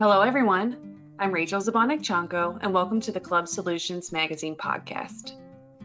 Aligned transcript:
Hello, 0.00 0.20
everyone. 0.20 0.76
I'm 1.18 1.32
Rachel 1.32 1.60
Zabonick-Chonko, 1.60 2.60
and 2.62 2.72
welcome 2.72 3.00
to 3.00 3.10
the 3.10 3.18
Club 3.18 3.48
Solutions 3.48 4.12
Magazine 4.12 4.54
podcast. 4.54 5.32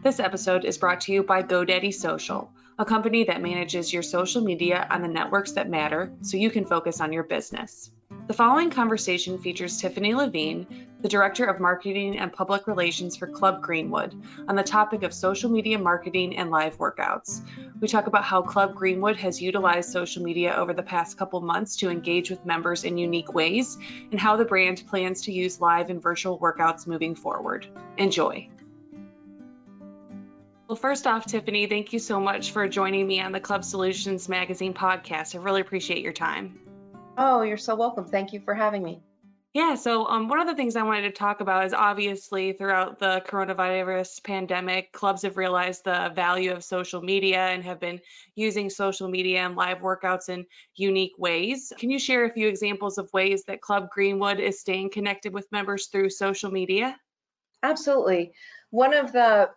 This 0.04 0.20
episode 0.20 0.64
is 0.64 0.78
brought 0.78 1.00
to 1.00 1.12
you 1.12 1.24
by 1.24 1.42
GoDaddy 1.42 1.92
Social, 1.92 2.52
a 2.78 2.84
company 2.84 3.24
that 3.24 3.42
manages 3.42 3.92
your 3.92 4.04
social 4.04 4.40
media 4.40 4.86
on 4.88 5.02
the 5.02 5.08
networks 5.08 5.50
that 5.54 5.68
matter 5.68 6.12
so 6.20 6.36
you 6.36 6.48
can 6.48 6.64
focus 6.64 7.00
on 7.00 7.12
your 7.12 7.24
business. 7.24 7.90
The 8.28 8.34
following 8.34 8.70
conversation 8.70 9.40
features 9.40 9.80
Tiffany 9.80 10.14
Levine, 10.14 10.86
the 11.04 11.08
Director 11.10 11.44
of 11.44 11.60
Marketing 11.60 12.18
and 12.18 12.32
Public 12.32 12.66
Relations 12.66 13.14
for 13.14 13.26
Club 13.26 13.60
Greenwood, 13.60 14.18
on 14.48 14.56
the 14.56 14.62
topic 14.62 15.02
of 15.02 15.12
social 15.12 15.50
media 15.50 15.78
marketing 15.78 16.38
and 16.38 16.50
live 16.50 16.78
workouts. 16.78 17.42
We 17.78 17.88
talk 17.88 18.06
about 18.06 18.24
how 18.24 18.40
Club 18.40 18.74
Greenwood 18.74 19.18
has 19.18 19.38
utilized 19.38 19.90
social 19.90 20.22
media 20.22 20.54
over 20.54 20.72
the 20.72 20.82
past 20.82 21.18
couple 21.18 21.42
months 21.42 21.76
to 21.76 21.90
engage 21.90 22.30
with 22.30 22.46
members 22.46 22.84
in 22.84 22.96
unique 22.96 23.34
ways, 23.34 23.76
and 24.12 24.18
how 24.18 24.36
the 24.36 24.46
brand 24.46 24.82
plans 24.88 25.20
to 25.24 25.32
use 25.32 25.60
live 25.60 25.90
and 25.90 26.00
virtual 26.00 26.38
workouts 26.38 26.86
moving 26.86 27.14
forward. 27.14 27.66
Enjoy. 27.98 28.48
Well, 30.68 30.76
first 30.76 31.06
off, 31.06 31.26
Tiffany, 31.26 31.66
thank 31.66 31.92
you 31.92 31.98
so 31.98 32.18
much 32.18 32.52
for 32.52 32.66
joining 32.66 33.06
me 33.06 33.20
on 33.20 33.32
the 33.32 33.40
Club 33.40 33.62
Solutions 33.62 34.26
Magazine 34.26 34.72
podcast. 34.72 35.34
I 35.34 35.42
really 35.42 35.60
appreciate 35.60 36.00
your 36.00 36.14
time. 36.14 36.58
Oh, 37.18 37.42
you're 37.42 37.58
so 37.58 37.74
welcome. 37.74 38.06
Thank 38.06 38.32
you 38.32 38.40
for 38.40 38.54
having 38.54 38.82
me. 38.82 39.02
Yeah, 39.54 39.76
so 39.76 40.08
um, 40.08 40.26
one 40.26 40.40
of 40.40 40.48
the 40.48 40.56
things 40.56 40.74
I 40.74 40.82
wanted 40.82 41.02
to 41.02 41.12
talk 41.12 41.40
about 41.40 41.64
is 41.64 41.72
obviously 41.72 42.54
throughout 42.54 42.98
the 42.98 43.22
coronavirus 43.24 44.24
pandemic, 44.24 44.90
clubs 44.90 45.22
have 45.22 45.36
realized 45.36 45.84
the 45.84 46.10
value 46.12 46.50
of 46.50 46.64
social 46.64 47.00
media 47.00 47.38
and 47.38 47.62
have 47.62 47.78
been 47.78 48.00
using 48.34 48.68
social 48.68 49.08
media 49.08 49.42
and 49.42 49.54
live 49.54 49.78
workouts 49.78 50.28
in 50.28 50.44
unique 50.74 51.12
ways. 51.18 51.72
Can 51.78 51.92
you 51.92 52.00
share 52.00 52.24
a 52.24 52.32
few 52.32 52.48
examples 52.48 52.98
of 52.98 53.12
ways 53.12 53.44
that 53.44 53.60
Club 53.60 53.90
Greenwood 53.90 54.40
is 54.40 54.58
staying 54.58 54.90
connected 54.90 55.32
with 55.32 55.46
members 55.52 55.86
through 55.86 56.10
social 56.10 56.50
media? 56.50 56.98
Absolutely. 57.62 58.32
One 58.70 58.92
of 58.92 59.12
the 59.12 59.50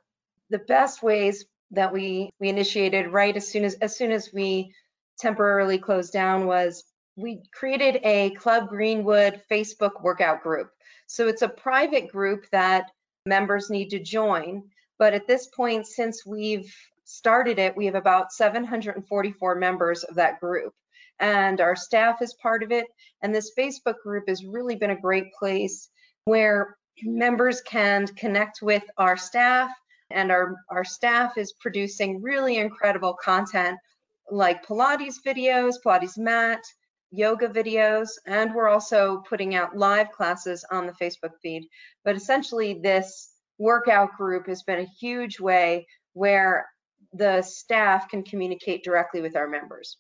the 0.52 0.60
best 0.60 1.02
ways 1.02 1.46
that 1.72 1.92
we 1.92 2.30
we 2.40 2.50
initiated 2.50 3.12
right 3.12 3.36
as 3.36 3.48
soon 3.48 3.66
as 3.66 3.74
as 3.82 3.98
soon 3.98 4.12
as 4.12 4.32
we 4.32 4.76
temporarily 5.18 5.80
closed 5.80 6.14
down 6.14 6.46
was 6.46 6.84
we 7.18 7.42
created 7.52 8.00
a 8.04 8.30
Club 8.32 8.70
Greenwood 8.70 9.42
Facebook 9.52 10.04
workout 10.04 10.44
group. 10.44 10.70
So 11.08 11.28
it's 11.28 11.42
a 11.42 11.50
private 11.50 12.10
group 12.10 12.46
that 12.52 12.92
members 13.26 13.70
need 13.70 13.90
to 13.90 14.00
join. 14.00 14.64
But 15.00 15.14
at 15.14 15.28
this 15.28 15.48
point, 15.48 15.88
since 15.88 16.26
we've 16.26 16.74
started 17.06 17.58
it, 17.60 17.76
we 17.76 17.86
have 17.88 17.96
about 17.96 18.32
744 18.32 19.56
members 19.56 20.04
of 20.04 20.16
that 20.16 20.40
group. 20.40 20.74
And 21.20 21.60
our 21.60 21.76
staff 21.76 22.22
is 22.22 22.36
part 22.36 22.62
of 22.62 22.72
it. 22.72 22.86
And 23.24 23.34
this 23.34 23.52
Facebook 23.58 23.96
group 24.04 24.26
has 24.28 24.46
really 24.46 24.76
been 24.76 24.92
a 24.92 25.02
great 25.02 25.34
place 25.34 25.90
where 26.26 26.78
members 27.04 27.62
can 27.62 28.06
connect 28.08 28.62
with 28.62 28.84
our 28.98 29.18
staff 29.18 29.70
and 30.12 30.32
our, 30.32 30.56
our 30.70 30.84
staff 30.84 31.38
is 31.38 31.54
producing 31.60 32.22
really 32.22 32.58
incredible 32.58 33.14
content 33.14 33.78
like 34.30 34.66
Pilates 34.66 35.16
videos, 35.26 35.76
Pilates 35.84 36.18
mat, 36.18 36.60
yoga 37.12 37.48
videos, 37.48 38.10
and 38.26 38.54
we're 38.54 38.68
also 38.68 39.24
putting 39.30 39.56
out 39.56 39.78
live 39.78 40.12
classes 40.12 40.66
on 40.72 40.86
the 40.86 40.94
Facebook 40.94 41.34
feed. 41.42 41.68
But 42.04 42.16
essentially, 42.16 42.80
this 42.82 43.32
workout 43.58 44.18
group 44.18 44.48
has 44.48 44.64
been 44.64 44.80
a 44.80 44.92
huge 45.00 45.40
way 45.40 45.88
where 46.14 46.68
the 47.14 47.42
staff 47.42 48.10
can 48.10 48.24
communicate 48.24 48.84
directly 48.84 49.22
with 49.22 49.36
our 49.36 49.48
members. 49.48 49.98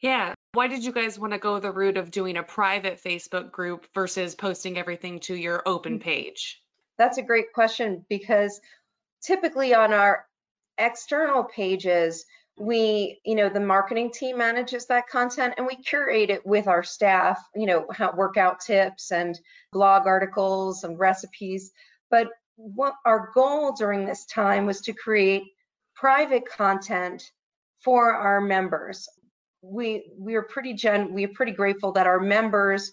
Yeah. 0.00 0.34
Why 0.52 0.68
did 0.68 0.84
you 0.84 0.92
guys 0.92 1.18
want 1.18 1.32
to 1.32 1.38
go 1.38 1.58
the 1.58 1.70
route 1.70 1.96
of 1.96 2.10
doing 2.10 2.36
a 2.36 2.42
private 2.42 3.02
Facebook 3.02 3.50
group 3.50 3.86
versus 3.94 4.34
posting 4.34 4.78
everything 4.78 5.20
to 5.20 5.34
your 5.34 5.62
open 5.66 5.98
mm. 5.98 6.02
page? 6.02 6.62
That's 6.96 7.18
a 7.18 7.22
great 7.22 7.52
question 7.52 8.04
because 8.08 8.60
typically 9.22 9.74
on 9.74 9.92
our 9.92 10.24
external 10.78 11.44
pages, 11.44 12.24
we 12.58 13.20
you 13.24 13.34
know 13.34 13.48
the 13.48 13.60
marketing 13.60 14.10
team 14.10 14.38
manages 14.38 14.86
that 14.86 15.08
content 15.08 15.54
and 15.56 15.66
we 15.66 15.76
curate 15.76 16.30
it 16.30 16.44
with 16.46 16.66
our 16.66 16.82
staff 16.82 17.40
you 17.54 17.66
know 17.66 17.86
workout 18.16 18.60
tips 18.60 19.12
and 19.12 19.38
blog 19.72 20.06
articles 20.06 20.84
and 20.84 20.98
recipes. 20.98 21.72
But 22.10 22.28
what 22.56 22.94
our 23.04 23.30
goal 23.34 23.72
during 23.72 24.04
this 24.04 24.26
time 24.26 24.66
was 24.66 24.80
to 24.82 24.92
create 24.92 25.44
private 25.94 26.44
content 26.48 27.22
for 27.80 28.12
our 28.12 28.40
members. 28.40 29.08
We 29.62 30.10
we 30.18 30.34
are 30.34 30.42
pretty 30.42 30.74
gen 30.74 31.12
we 31.12 31.24
are 31.24 31.34
pretty 31.34 31.52
grateful 31.52 31.92
that 31.92 32.06
our 32.06 32.20
members 32.20 32.92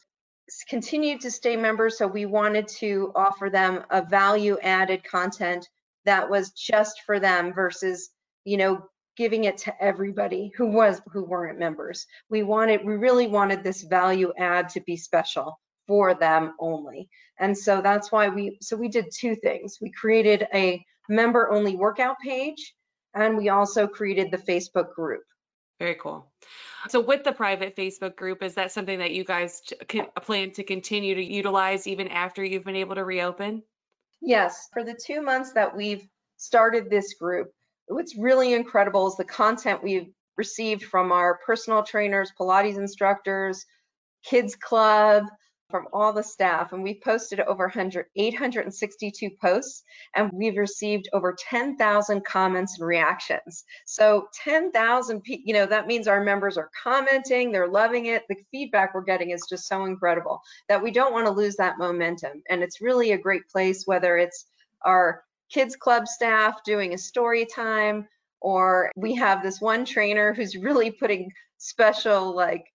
continued 0.70 1.22
to 1.22 1.31
stay 1.31 1.56
members 1.56 1.98
so 1.98 2.06
we 2.06 2.28
wanted 2.28 2.68
to 2.68 3.12
offer 3.16 3.50
them 3.50 3.84
a 3.90 4.04
value 4.04 4.58
added 4.62 5.04
content 5.04 5.68
that 6.06 6.30
was 6.30 6.52
just 6.52 7.02
for 7.02 7.20
them 7.20 7.52
versus 7.52 8.12
you 8.44 8.58
know 8.58 8.88
giving 9.16 9.46
it 9.46 9.58
to 9.59 9.84
everybody 9.84 10.52
who 10.56 10.68
was 10.68 11.02
who 11.12 11.24
weren't 11.24 11.59
members. 11.59 12.06
We 12.30 12.44
wanted 12.44 12.86
we 12.86 12.96
really 12.96 13.28
wanted 13.28 13.64
this 13.64 13.84
value 13.84 14.34
add 14.38 14.70
to 14.70 14.81
be 14.81 14.98
special 14.98 15.59
for 15.88 16.14
them 16.14 16.53
only. 16.59 17.09
And 17.40 17.58
so 17.58 17.81
that's 17.81 18.12
why 18.12 18.30
we 18.30 18.58
so 18.62 18.75
we 18.75 18.88
did 18.88 19.06
two 19.14 19.36
things. 19.36 19.78
We 19.81 19.92
created 19.92 20.48
a 20.54 20.84
member 21.09 21.52
only 21.52 21.75
workout 21.75 22.18
page 22.24 22.74
and 23.14 23.38
we 23.38 23.50
also 23.50 23.88
created 23.88 24.31
the 24.31 24.38
Facebook 24.38 24.94
group. 24.94 25.24
Very 25.80 25.96
cool. 25.96 26.31
So 26.88 27.02
with 27.02 27.24
the 27.24 27.31
private 27.31 27.75
Facebook 27.75 28.16
group, 28.16 28.44
is 28.44 28.56
that 28.56 28.72
something 28.72 29.00
that 29.00 29.12
you 29.12 29.24
guys 29.24 29.62
can, 29.88 30.08
uh, 30.16 30.20
plan 30.22 30.52
to 30.52 30.64
continue 30.64 31.16
to 31.16 31.24
utilize 31.24 31.88
even 31.88 32.08
after 32.08 32.44
you've 32.44 32.64
been 32.64 32.75
able 32.75 32.96
to 32.96 33.04
reopen? 33.04 33.64
Yes, 34.22 34.70
for 34.72 34.84
the 34.84 34.98
two 35.06 35.22
months 35.22 35.52
that 35.54 35.75
we've 35.75 36.08
started 36.38 36.90
this 36.90 37.16
group, 37.16 37.52
what's 37.88 38.18
really 38.18 38.53
incredible 38.53 39.07
is 39.07 39.16
the 39.16 39.25
content 39.25 39.84
we've 39.84 40.09
received 40.38 40.84
from 40.84 41.12
our 41.12 41.40
personal 41.46 41.84
trainers, 41.84 42.31
Pilates 42.40 42.78
instructors, 42.78 43.66
kids 44.23 44.56
club, 44.56 45.25
from 45.69 45.88
all 45.94 46.13
the 46.13 46.24
staff. 46.24 46.74
And 46.74 46.84
we've 46.84 47.01
posted 47.01 47.40
over 47.41 47.66
100, 47.66 48.06
862 48.16 49.29
posts 49.41 49.84
and 50.16 50.31
we've 50.34 50.57
received 50.57 51.09
over 51.12 51.35
10,000 51.38 52.24
comments 52.24 52.78
and 52.79 52.88
reactions. 52.88 53.63
So 53.85 54.28
10,000, 54.44 55.22
you 55.25 55.53
know, 55.53 55.66
that 55.66 55.88
means 55.88 56.07
our 56.07 56.24
members 56.24 56.57
are 56.57 56.69
commenting, 56.81 57.51
they're 57.51 57.68
loving 57.68 58.06
it. 58.07 58.24
The 58.29 58.38
feedback 58.51 58.94
we're 58.94 59.01
getting 59.01 59.31
is 59.31 59.47
just 59.50 59.68
so 59.68 59.85
incredible 59.85 60.40
that 60.69 60.81
we 60.81 60.91
don't 60.91 61.13
want 61.13 61.25
to 61.25 61.31
lose 61.31 61.56
that 61.56 61.78
momentum. 61.78 62.44
And 62.50 62.62
it's 62.62 62.81
really 62.81 63.12
a 63.13 63.18
great 63.18 63.47
place, 63.51 63.84
whether 63.85 64.18
it's 64.18 64.45
our 64.84 65.24
kids 65.51 65.75
club 65.75 66.07
staff 66.07 66.63
doing 66.63 66.94
a 66.94 66.97
story 66.97 67.45
time, 67.45 68.07
or 68.41 68.91
we 68.95 69.16
have 69.16 69.41
this 69.41 69.61
one 69.61 69.85
trainer 69.85 70.33
who's 70.33 70.56
really 70.56 70.91
putting 70.91 71.31
special 71.57 72.35
like 72.35 72.66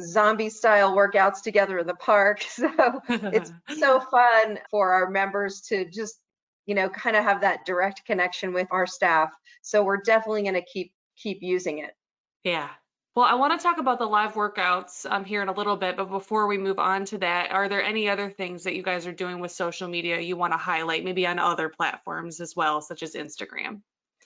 zombie 0.00 0.50
style 0.50 0.94
workouts 0.96 1.42
together 1.42 1.78
in 1.78 1.86
the 1.86 1.94
park. 1.94 2.44
So 2.48 3.00
it's 3.08 3.52
so 3.78 4.00
fun 4.00 4.58
for 4.70 4.92
our 4.92 5.10
members 5.10 5.60
to 5.68 5.84
just, 5.84 6.16
you 6.66 6.74
know, 6.74 6.88
kind 6.88 7.16
of 7.16 7.24
have 7.24 7.40
that 7.42 7.66
direct 7.66 8.04
connection 8.04 8.52
with 8.52 8.68
our 8.70 8.86
staff. 8.86 9.30
So 9.62 9.82
we're 9.82 10.02
definitely 10.02 10.42
going 10.42 10.54
to 10.54 10.62
keep 10.62 10.92
keep 11.16 11.38
using 11.42 11.78
it. 11.78 11.90
Yeah, 12.44 12.68
well, 13.18 13.26
I 13.26 13.34
want 13.34 13.58
to 13.58 13.60
talk 13.60 13.78
about 13.78 13.98
the 13.98 14.06
live 14.06 14.34
workouts 14.34 15.04
um, 15.10 15.24
here 15.24 15.42
in 15.42 15.48
a 15.48 15.52
little 15.52 15.74
bit, 15.74 15.96
but 15.96 16.08
before 16.08 16.46
we 16.46 16.56
move 16.56 16.78
on 16.78 17.04
to 17.06 17.18
that, 17.18 17.50
are 17.50 17.68
there 17.68 17.82
any 17.82 18.08
other 18.08 18.30
things 18.30 18.62
that 18.62 18.76
you 18.76 18.82
guys 18.84 19.08
are 19.08 19.12
doing 19.12 19.40
with 19.40 19.50
social 19.50 19.88
media 19.88 20.20
you 20.20 20.36
want 20.36 20.52
to 20.52 20.56
highlight, 20.56 21.04
maybe 21.04 21.26
on 21.26 21.40
other 21.40 21.68
platforms 21.68 22.40
as 22.40 22.54
well, 22.54 22.80
such 22.80 23.02
as 23.02 23.14
Instagram? 23.14 23.80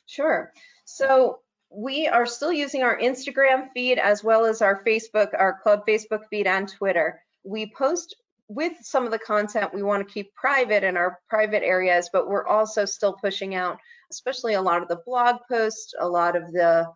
Sure. 0.04 0.52
So 0.84 1.38
we 1.70 2.06
are 2.06 2.26
still 2.26 2.52
using 2.52 2.82
our 2.82 2.98
Instagram 2.98 3.70
feed 3.72 3.98
as 3.98 4.22
well 4.22 4.44
as 4.44 4.60
our 4.60 4.84
Facebook, 4.84 5.31
our 5.38 5.58
club 5.62 5.87
Facebook 5.88 6.25
feed 6.28 6.46
and 6.46 6.69
Twitter. 6.69 7.19
We 7.44 7.72
post 7.75 8.14
with 8.49 8.75
some 8.82 9.06
of 9.06 9.11
the 9.11 9.19
content 9.19 9.72
we 9.72 9.82
want 9.82 10.06
to 10.06 10.12
keep 10.12 10.34
private 10.34 10.84
in 10.84 10.99
our 10.99 11.19
private 11.31 11.62
areas, 11.62 12.11
but 12.12 12.28
we're 12.28 12.46
also 12.46 12.84
still 12.84 13.14
pushing 13.14 13.55
out, 13.55 13.78
especially 14.11 14.52
a 14.52 14.61
lot 14.61 14.82
of 14.82 14.88
the 14.88 15.00
blog 15.06 15.37
posts, 15.50 15.94
a 15.99 16.06
lot 16.06 16.37
of 16.37 16.52
the 16.52 16.87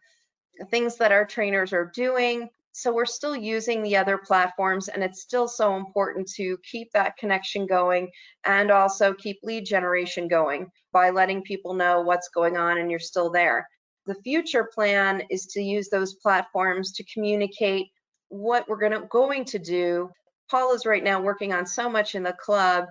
things 0.70 0.96
that 0.96 1.12
our 1.12 1.24
trainers 1.24 1.72
are 1.72 1.90
doing. 1.94 2.48
So 2.72 2.92
we're 2.92 3.06
still 3.06 3.34
using 3.34 3.82
the 3.82 3.96
other 3.96 4.18
platforms 4.18 4.88
and 4.88 5.02
it's 5.02 5.22
still 5.22 5.48
so 5.48 5.76
important 5.76 6.28
to 6.34 6.58
keep 6.70 6.90
that 6.92 7.16
connection 7.16 7.66
going 7.66 8.10
and 8.44 8.70
also 8.70 9.14
keep 9.14 9.38
lead 9.42 9.64
generation 9.64 10.28
going 10.28 10.70
by 10.92 11.10
letting 11.10 11.42
people 11.42 11.72
know 11.72 12.02
what's 12.02 12.28
going 12.28 12.56
on 12.56 12.78
and 12.78 12.90
you're 12.90 13.00
still 13.00 13.30
there. 13.30 13.66
The 14.04 14.14
future 14.16 14.68
plan 14.74 15.22
is 15.30 15.46
to 15.46 15.62
use 15.62 15.88
those 15.88 16.14
platforms 16.14 16.92
to 16.92 17.04
communicate 17.04 17.86
what 18.28 18.68
we're 18.68 18.76
gonna, 18.78 19.06
going 19.10 19.46
to 19.46 19.58
do. 19.58 20.10
Paul 20.50 20.74
is 20.74 20.86
right 20.86 21.02
now 21.02 21.20
working 21.20 21.52
on 21.52 21.66
so 21.66 21.88
much 21.88 22.14
in 22.14 22.22
the 22.22 22.34
club 22.34 22.84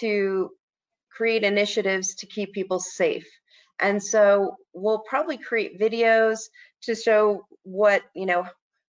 to 0.00 0.50
create 1.10 1.42
initiatives 1.42 2.14
to 2.16 2.26
keep 2.26 2.52
people 2.52 2.80
safe. 2.80 3.26
And 3.80 4.02
so 4.02 4.56
we'll 4.72 5.00
probably 5.08 5.36
create 5.36 5.80
videos 5.80 6.48
to 6.82 6.94
show 6.94 7.46
what, 7.62 8.02
you 8.14 8.26
know, 8.26 8.46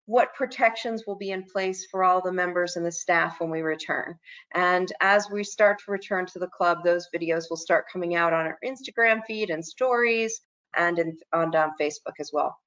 what 0.05 0.33
protections 0.33 1.03
will 1.05 1.15
be 1.15 1.31
in 1.31 1.43
place 1.43 1.85
for 1.85 2.03
all 2.03 2.21
the 2.21 2.31
members 2.31 2.75
and 2.75 2.85
the 2.85 2.91
staff 2.91 3.39
when 3.39 3.49
we 3.49 3.61
return. 3.61 4.17
And 4.53 4.91
as 4.99 5.29
we 5.29 5.43
start 5.43 5.79
to 5.85 5.91
return 5.91 6.25
to 6.27 6.39
the 6.39 6.47
club, 6.47 6.79
those 6.83 7.07
videos 7.15 7.45
will 7.49 7.57
start 7.57 7.85
coming 7.91 8.15
out 8.15 8.33
on 8.33 8.45
our 8.45 8.57
Instagram 8.65 9.21
feed 9.25 9.49
and 9.49 9.63
stories 9.63 10.41
and 10.75 10.99
in, 10.99 11.17
on 11.31 11.51
Facebook 11.51 12.19
as 12.19 12.31
well. 12.33 12.57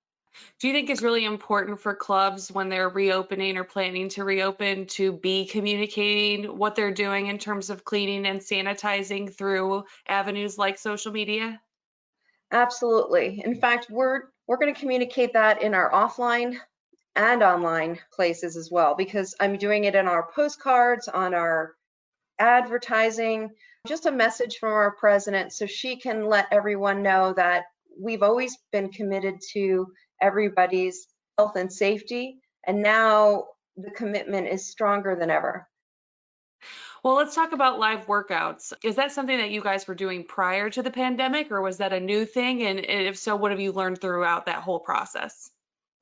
Do 0.59 0.69
you 0.69 0.75
think 0.75 0.91
it's 0.91 1.03
really 1.03 1.25
important 1.25 1.81
for 1.81 1.95
clubs 1.95 2.51
when 2.51 2.69
they're 2.69 2.89
reopening 2.89 3.57
or 3.57 3.65
planning 3.65 4.09
to 4.11 4.25
reopen 4.25 4.87
to 4.87 5.13
be 5.13 5.47
communicating 5.47 6.59
what 6.59 6.75
they're 6.75 6.93
doing 6.93 7.29
in 7.29 7.39
terms 7.39 7.71
of 7.71 7.85
cleaning 7.85 8.27
and 8.27 8.41
sanitizing 8.41 9.33
through 9.33 9.85
avenues 10.09 10.59
like 10.59 10.79
social 10.79 11.13
media? 11.13 11.61
Absolutely. 12.55 13.43
In 13.45 13.57
fact, 13.57 13.91
we're 13.91 14.23
we're 14.47 14.59
going 14.59 14.73
to 14.73 14.81
communicate 14.81 15.33
that 15.33 15.61
in 15.63 15.75
our 15.75 15.91
offline 15.91 16.57
and 17.17 17.43
online 17.43 17.99
places 18.13 18.57
as 18.57 18.71
well 18.71 18.95
because 18.95 19.35
I'm 19.41 19.57
doing 19.59 19.85
it 19.85 19.97
in 19.97 20.07
our 20.07 20.31
postcards, 20.35 21.09
on 21.09 21.35
our 21.35 21.75
advertising, 22.39 23.51
just 23.89 24.07
a 24.07 24.13
message 24.13 24.59
from 24.59 24.73
our 24.73 24.93
president 24.93 25.53
so 25.53 25.67
she 25.67 25.97
can 25.97 26.27
let 26.27 26.47
everyone 26.53 27.03
know 27.03 27.33
that 27.35 27.65
we've 28.01 28.23
always 28.23 28.57
been 28.71 28.91
committed 28.91 29.41
to 29.53 29.93
everybody's 30.23 31.09
health 31.39 31.57
and 31.57 31.73
safety 31.73 32.39
and 32.67 32.83
now 32.83 33.47
the 33.77 33.91
commitment 33.91 34.47
is 34.47 34.71
stronger 34.71 35.17
than 35.17 35.31
ever. 35.31 35.67
Well, 37.05 37.17
let's 37.17 37.35
talk 37.35 37.53
about 37.53 37.79
live 37.79 38.07
workouts. 38.07 38.73
Is 38.83 38.97
that 38.97 39.13
something 39.13 39.39
that 39.39 39.51
you 39.51 39.61
guys 39.61 39.87
were 39.87 39.95
doing 39.95 40.25
prior 40.25 40.71
to 40.71 40.83
the 40.83 40.91
pandemic 40.91 41.53
or 41.53 41.61
was 41.61 41.77
that 41.77 41.93
a 41.93 42.01
new 42.01 42.25
thing? 42.25 42.63
And 42.63 42.81
if 42.81 43.19
so, 43.19 43.37
what 43.37 43.53
have 43.53 43.61
you 43.61 43.73
learned 43.73 44.01
throughout 44.01 44.47
that 44.47 44.63
whole 44.63 44.81
process? 44.81 45.51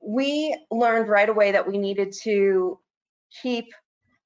we 0.03 0.55
learned 0.69 1.07
right 1.07 1.29
away 1.29 1.53
that 1.53 1.67
we 1.67 1.77
needed 1.77 2.13
to 2.23 2.77
keep 3.41 3.65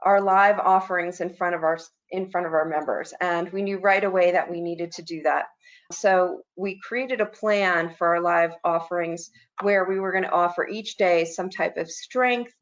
our 0.01 0.21
live 0.21 0.59
offerings 0.59 1.21
in 1.21 1.33
front 1.33 1.55
of 1.55 1.63
our 1.63 1.77
in 2.09 2.29
front 2.29 2.47
of 2.47 2.53
our 2.53 2.65
members 2.65 3.13
and 3.19 3.51
we 3.51 3.61
knew 3.61 3.77
right 3.79 4.03
away 4.03 4.31
that 4.31 4.49
we 4.49 4.61
needed 4.61 4.91
to 4.91 5.01
do 5.01 5.21
that 5.23 5.45
so 5.91 6.41
we 6.55 6.79
created 6.81 7.21
a 7.21 7.25
plan 7.25 7.93
for 7.97 8.07
our 8.07 8.21
live 8.21 8.51
offerings 8.63 9.29
where 9.61 9.85
we 9.85 9.99
were 9.99 10.11
going 10.11 10.23
to 10.23 10.31
offer 10.31 10.67
each 10.67 10.97
day 10.97 11.25
some 11.25 11.49
type 11.49 11.77
of 11.77 11.89
strength 11.89 12.53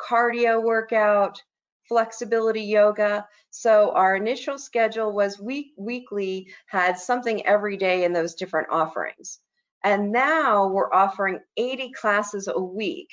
cardio 0.00 0.62
workout 0.62 1.40
flexibility 1.88 2.62
yoga 2.62 3.26
so 3.50 3.92
our 3.92 4.16
initial 4.16 4.58
schedule 4.58 5.12
was 5.12 5.38
week 5.38 5.72
weekly 5.76 6.48
had 6.66 6.98
something 6.98 7.46
every 7.46 7.76
day 7.76 8.04
in 8.04 8.12
those 8.12 8.34
different 8.34 8.68
offerings 8.70 9.40
and 9.84 10.10
now 10.10 10.66
we're 10.68 10.92
offering 10.92 11.40
80 11.58 11.92
classes 11.92 12.48
a 12.48 12.60
week 12.60 13.10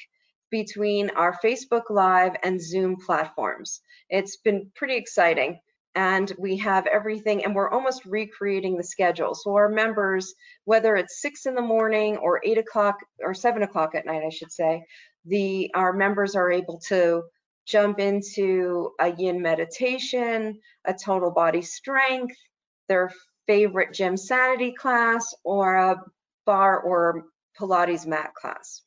between 0.52 1.10
our 1.12 1.38
Facebook 1.44 1.90
Live 1.90 2.34
and 2.44 2.62
Zoom 2.62 2.96
platforms. 2.98 3.82
It's 4.10 4.38
been 4.38 4.72
pretty 4.76 4.96
exciting. 4.96 5.60
And 5.94 6.32
we 6.40 6.56
have 6.58 6.88
everything, 6.88 7.44
and 7.44 7.54
we're 7.54 7.70
almost 7.70 8.06
recreating 8.06 8.78
the 8.78 8.84
schedule. 8.84 9.36
So 9.36 9.56
our 9.56 9.68
members, 9.68 10.34
whether 10.64 10.96
it's 10.96 11.22
six 11.22 11.46
in 11.46 11.54
the 11.54 11.62
morning 11.62 12.16
or 12.16 12.40
eight 12.46 12.58
o'clock 12.58 12.96
or 13.20 13.34
seven 13.34 13.64
o'clock 13.64 13.94
at 13.94 14.06
night, 14.06 14.24
I 14.26 14.30
should 14.30 14.54
say, 14.54 14.86
the 15.26 15.70
our 15.76 15.92
members 15.92 16.36
are 16.36 16.50
able 16.50 16.80
to 16.88 17.24
jump 17.66 18.00
into 18.00 18.92
a 19.00 19.12
yin 19.12 19.42
meditation, 19.42 20.60
a 20.86 20.94
total 20.94 21.32
body 21.32 21.62
strength, 21.62 22.36
their 22.88 23.12
favorite 23.48 23.94
gym 23.94 24.18
sanity 24.18 24.74
class, 24.74 25.34
or 25.44 25.76
a 25.76 26.04
barre 26.46 26.80
or 26.82 27.26
Pilates 27.60 28.06
mat 28.06 28.34
class. 28.34 28.82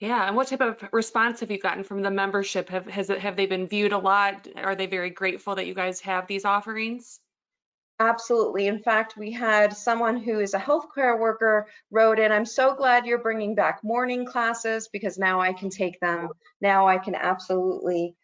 Yeah, 0.00 0.26
and 0.26 0.36
what 0.36 0.48
type 0.48 0.60
of 0.60 0.76
response 0.92 1.40
have 1.40 1.50
you 1.50 1.58
gotten 1.58 1.82
from 1.82 2.02
the 2.02 2.10
membership? 2.10 2.68
Have 2.68 2.86
has 2.86 3.10
it 3.10 3.18
have 3.20 3.36
they 3.36 3.46
been 3.46 3.66
viewed 3.66 3.92
a 3.92 3.98
lot? 3.98 4.46
Are 4.56 4.76
they 4.76 4.86
very 4.86 5.10
grateful 5.10 5.56
that 5.56 5.66
you 5.66 5.74
guys 5.74 6.00
have 6.00 6.26
these 6.26 6.44
offerings? 6.44 7.18
Absolutely. 8.00 8.68
In 8.68 8.78
fact, 8.78 9.16
we 9.16 9.32
had 9.32 9.76
someone 9.76 10.16
who 10.16 10.38
is 10.38 10.54
a 10.54 10.58
healthcare 10.58 11.18
worker 11.18 11.66
wrote 11.90 12.20
in, 12.20 12.30
I'm 12.30 12.46
so 12.46 12.76
glad 12.76 13.06
you're 13.06 13.18
bringing 13.18 13.56
back 13.56 13.82
morning 13.82 14.24
classes 14.24 14.88
because 14.92 15.18
now 15.18 15.40
I 15.40 15.52
can 15.52 15.68
take 15.68 15.98
them. 15.98 16.28
Now 16.60 16.86
I 16.86 16.98
can 16.98 17.16
absolutely 17.16 18.14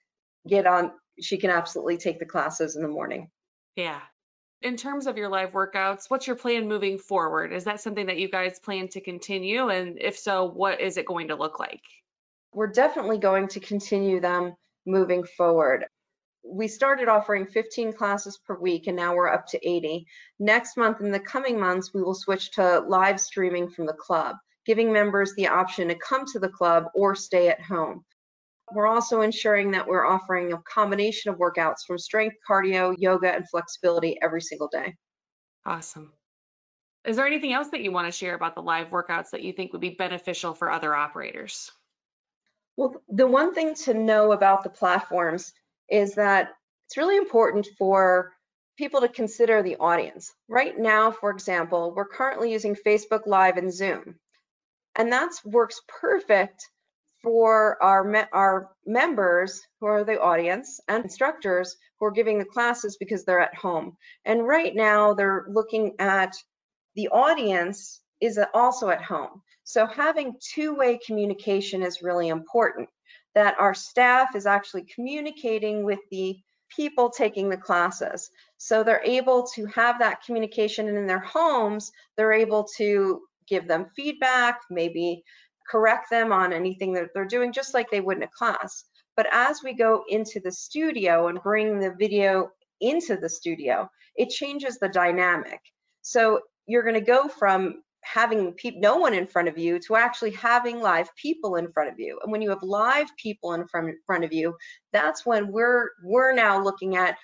get 0.47 0.67
on, 0.67 0.93
she 1.21 1.37
can 1.39 1.51
absolutely 1.51 1.97
take 1.97 2.19
the 2.19 2.27
classes 2.27 2.77
in 2.77 2.83
the 2.83 2.89
morning. 2.89 3.31
Yeah, 3.77 4.01
in 4.65 4.79
terms 4.79 5.07
of 5.07 5.19
your 5.19 5.29
live 5.29 5.53
workouts, 5.53 6.09
what's 6.09 6.27
your 6.27 6.37
plan 6.37 6.67
moving 6.67 6.99
forward? 6.99 7.53
Is 7.53 7.65
that 7.65 7.83
something 7.83 8.07
that 8.07 8.17
you 8.17 8.31
guys 8.31 8.59
plan 8.59 8.89
to 8.89 9.01
continue? 9.01 9.69
And 9.69 10.01
if 10.01 10.19
so, 10.19 10.47
what 10.47 10.81
is 10.81 10.97
it 10.97 11.05
going 11.05 11.29
to 11.29 11.37
look 11.37 11.61
like? 11.61 11.83
We're 12.55 12.73
definitely 12.73 13.19
going 13.19 13.49
to 13.49 13.61
continue 13.61 14.21
them 14.21 14.55
moving 14.87 15.23
forward. 15.23 15.85
We 16.43 16.67
started 16.67 17.09
offering 17.09 17.47
15 17.47 17.93
classes 17.93 18.39
per 18.39 18.59
week 18.59 18.87
and 18.87 18.97
now 18.97 19.15
we're 19.15 19.29
up 19.29 19.47
to 19.49 19.69
80. 19.69 20.07
Next 20.39 20.79
month, 20.79 21.03
in 21.03 21.11
the 21.11 21.21
coming 21.21 21.61
months, 21.61 21.93
we 21.93 22.03
will 22.03 22.15
switch 22.15 22.53
to 22.53 22.81
live 22.81 23.21
streaming 23.21 23.69
from 23.69 23.85
the 23.85 23.93
club, 23.93 24.37
giving 24.65 24.91
members 24.91 25.35
the 25.35 25.49
option 25.49 25.89
to 25.89 25.95
come 25.95 26.25
to 26.33 26.39
the 26.39 26.49
club 26.49 26.85
or 26.95 27.15
stay 27.15 27.49
at 27.49 27.61
home. 27.61 28.03
We're 28.75 28.89
also 28.89 29.21
ensuring 29.21 29.71
that 29.71 29.87
we're 29.87 30.05
offering 30.05 30.53
a 30.53 30.59
combination 30.63 31.31
of 31.31 31.39
workouts 31.39 31.87
from 31.87 31.99
strength, 31.99 32.37
cardio, 32.49 32.95
yoga, 32.99 33.33
and 33.33 33.49
flexibility 33.49 34.19
every 34.21 34.41
single 34.41 34.69
day. 34.69 34.95
Awesome. 35.65 36.13
Is 37.05 37.17
there 37.17 37.27
anything 37.27 37.53
else 37.53 37.69
that 37.69 37.83
you 37.83 37.93
want 37.93 38.07
to 38.07 38.19
share 38.19 38.35
about 38.35 38.55
the 38.55 38.63
live 38.63 38.89
workouts 38.89 39.31
that 39.31 39.43
you 39.43 39.53
think 39.53 39.73
would 39.73 39.81
be 39.81 39.91
beneficial 39.91 40.55
for 40.55 40.71
other 40.71 40.95
operators? 40.95 41.71
Well, 42.77 43.03
the 43.09 43.27
one 43.27 43.55
thing 43.55 43.75
to 43.85 43.95
know 43.95 44.33
about 44.33 44.65
the 44.65 44.71
platforms 44.71 45.53
is 45.89 46.15
that 46.15 46.51
it's 46.87 46.97
really 46.97 47.17
important 47.17 47.69
for 47.79 48.33
people 48.77 49.01
to 49.03 49.09
consider 49.09 49.63
the 49.63 49.77
audience. 49.77 50.33
Right 50.49 50.77
now, 50.77 51.13
for 51.13 51.31
example, 51.31 51.93
we're 51.95 52.09
currently 52.09 52.51
using 52.53 52.75
Facebook 52.75 53.27
Live 53.27 53.57
and 53.57 53.73
Zoom. 53.73 54.17
And 54.97 55.13
that 55.13 55.33
works 55.45 55.81
perfect 55.89 56.69
for 57.25 57.83
our, 57.83 58.05
me 58.05 58.21
our 58.33 58.71
members 58.87 59.61
who 59.81 59.87
are 59.87 60.05
the 60.05 60.21
audience 60.21 60.79
and 60.87 61.03
instructors 61.03 61.77
who 61.99 62.07
are 62.07 62.13
giving 62.13 62.39
the 62.39 62.45
classes 62.45 62.97
because 62.99 63.25
they're 63.25 63.41
at 63.41 63.57
home. 63.57 63.97
And 64.25 64.47
right 64.47 64.75
now 64.75 65.15
they're 65.15 65.47
looking 65.49 65.95
at 65.99 66.33
the 66.95 67.09
audience 67.09 68.01
is 68.21 68.39
also 68.53 68.91
at 68.91 69.03
home. 69.03 69.43
So 69.65 69.87
having 69.87 70.37
two-way 70.55 71.01
communication 71.05 71.83
is 71.83 72.03
really 72.03 72.29
important, 72.29 72.89
that 73.35 73.57
our 73.59 73.75
staff 73.75 74.37
is 74.37 74.47
actually 74.47 74.85
communicating 74.95 75.85
with 75.85 76.01
the 76.11 76.37
people 76.77 77.11
taking 77.11 77.49
the 77.49 77.57
classes. 77.57 78.31
So 78.59 78.83
they're 78.83 79.03
able 79.05 79.47
to 79.55 79.67
have 79.67 79.99
that 79.99 80.23
communication 80.25 80.89
and 80.89 80.99
in 80.99 81.07
their 81.07 81.21
homes, 81.21 81.91
they're 82.17 82.33
able 82.33 82.65
to 82.77 83.23
give 83.47 83.67
them 83.69 83.91
feedback, 83.97 84.61
maybe 84.71 85.23
correct 85.69 86.11
them 86.11 86.33
on 86.33 86.53
anything 86.53 86.93
that 86.95 87.11
they're 87.15 87.25
doing 87.25 87.53
just 87.53 87.75
like 87.75 87.91
they 87.91 88.01
would 88.01 88.19
in 88.19 88.23
a 88.23 88.29
class. 88.29 88.85
But 89.17 89.27
as 89.33 89.63
we 89.63 89.75
go 89.75 90.05
into 90.09 90.41
the 90.41 90.53
studio 90.53 91.29
and 91.29 91.43
bring 91.43 91.79
the 91.79 91.95
video 91.99 92.51
into 92.81 93.17
the 93.17 93.29
studio, 93.29 93.89
it 94.17 94.31
changes 94.31 94.79
the 94.79 94.89
dynamic. 94.89 95.61
So 96.03 96.41
you're 96.67 96.83
going 96.83 96.95
to 96.95 97.01
go 97.01 97.29
from 97.29 97.83
having 98.03 98.55
no 98.77 98.97
one 98.97 99.15
in 99.15 99.27
front 99.27 99.49
of 99.49 99.57
you 99.57 99.79
to 99.79 99.97
actually 99.97 100.33
having 100.33 100.81
live 100.81 101.09
people 101.17 101.57
in 101.57 101.73
front 101.73 101.91
of 101.91 101.99
you. 101.99 102.21
And 102.23 102.31
when 102.31 102.43
you 102.43 102.51
have 102.51 102.63
live 102.63 103.09
people 103.17 103.55
in 103.55 103.67
front, 103.67 103.97
front 104.07 104.25
of 104.25 104.33
you, 104.33 104.55
that's 104.93 105.25
when 105.25 105.51
we're 105.51 105.91
we're 106.03 106.35
now 106.35 106.63
looking 106.63 106.97
at 106.97 107.17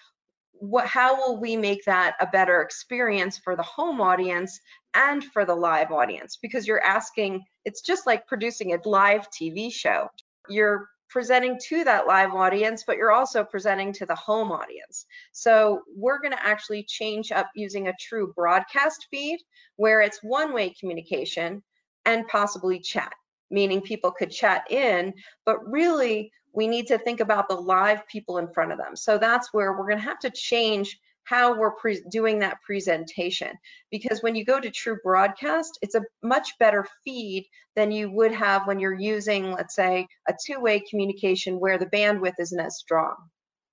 what 0.61 0.87
how 0.87 1.17
will 1.17 1.41
we 1.41 1.57
make 1.57 1.85
that 1.87 2.15
a 2.21 2.27
better 2.27 2.61
experience 2.61 3.39
for 3.39 3.57
the 3.57 3.63
home 3.63 4.01
audience 4.01 4.61
and 4.95 5.25
for 5.25 5.45
the 5.45 5.55
live 5.55 5.91
audience? 5.91 6.39
Because 6.41 6.67
you're 6.67 6.85
asking 6.85 7.43
it's 7.65 7.81
just 7.81 8.07
like 8.07 8.27
producing 8.27 8.75
a 8.75 8.89
live 8.89 9.27
TV 9.31 9.73
show. 9.73 10.09
You're 10.49 10.89
presenting 11.09 11.59
to 11.69 11.83
that 11.83 12.07
live 12.07 12.33
audience 12.35 12.85
but 12.87 12.97
you're 12.97 13.11
also 13.11 13.43
presenting 13.43 13.93
to 13.95 14.07
the 14.07 14.15
home 14.15 14.53
audience. 14.53 15.07
So 15.33 15.81
we're 15.97 16.21
going 16.21 16.33
to 16.33 16.47
actually 16.47 16.85
change 16.85 17.33
up 17.33 17.49
using 17.57 17.89
a 17.89 17.95
true 17.99 18.33
broadcast 18.37 19.07
feed 19.11 19.41
where 19.77 20.03
it's 20.03 20.21
one 20.23 20.53
way 20.53 20.75
communication 20.79 21.63
and 22.05 22.29
possibly 22.29 22.81
chat 22.81 23.13
meaning 23.51 23.81
people 23.81 24.11
could 24.11 24.31
chat 24.31 24.71
in 24.71 25.13
but 25.45 25.59
really 25.71 26.33
we 26.53 26.67
need 26.67 26.87
to 26.89 26.99
think 26.99 27.21
about 27.21 27.49
the 27.49 27.55
live 27.55 28.07
people 28.09 28.39
in 28.39 28.49
front 28.49 28.73
of 28.73 28.79
them. 28.79 28.97
So 28.97 29.19
that's 29.19 29.53
where 29.53 29.73
we're 29.73 29.87
going 29.87 29.99
to 29.99 30.05
have 30.05 30.19
to 30.21 30.31
change 30.31 30.99
how 31.23 31.57
we're 31.57 31.73
doing 32.11 32.41
that 32.41 32.61
presentation. 32.63 33.57
Because 33.91 34.21
when 34.23 34.35
you 34.35 34.45
go 34.45 34.59
to 34.59 34.71
true 34.71 34.99
broadcast 35.05 35.79
it's 35.83 35.95
a 35.95 36.03
much 36.23 36.59
better 36.59 36.87
feed 37.05 37.47
than 37.77 37.93
you 37.93 38.11
would 38.11 38.33
have 38.33 38.67
when 38.67 38.81
you're 38.81 38.93
using 38.99 39.53
let's 39.53 39.77
say 39.77 40.07
a 40.29 40.35
two-way 40.45 40.81
communication 40.81 41.61
where 41.61 41.79
the 41.79 41.87
bandwidth 41.87 42.35
isn't 42.41 42.59
as 42.59 42.77
strong 42.77 43.15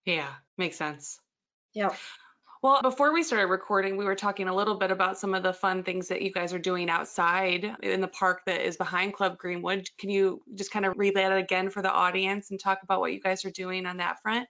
yeah 0.05 0.29
makes 0.57 0.77
sense. 0.77 1.19
Yeah 1.73 1.89
Well, 2.67 2.81
before 2.81 3.13
we 3.13 3.23
started 3.23 3.47
recording, 3.47 3.95
we 3.95 4.03
were 4.03 4.13
talking 4.13 4.49
a 4.49 4.53
little 4.53 4.75
bit 4.75 4.91
about 4.91 5.17
some 5.17 5.33
of 5.33 5.41
the 5.41 5.53
fun 5.53 5.83
things 5.83 6.09
that 6.09 6.21
you 6.21 6.33
guys 6.33 6.51
are 6.51 6.59
doing 6.59 6.89
outside 6.89 7.77
in 7.81 8.01
the 8.01 8.09
park 8.09 8.41
that 8.45 8.59
is 8.59 8.75
behind 8.75 9.13
Club 9.13 9.37
Greenwood. 9.37 9.89
Can 9.97 10.09
you 10.09 10.41
just 10.53 10.69
kind 10.69 10.85
of 10.85 10.97
relay 10.97 11.13
that 11.13 11.37
again 11.37 11.69
for 11.69 11.81
the 11.81 11.89
audience 11.89 12.51
and 12.51 12.59
talk 12.59 12.79
about 12.83 12.99
what 12.99 13.13
you 13.13 13.21
guys 13.21 13.45
are 13.45 13.51
doing 13.51 13.85
on 13.85 13.97
that 13.97 14.21
front? 14.21 14.49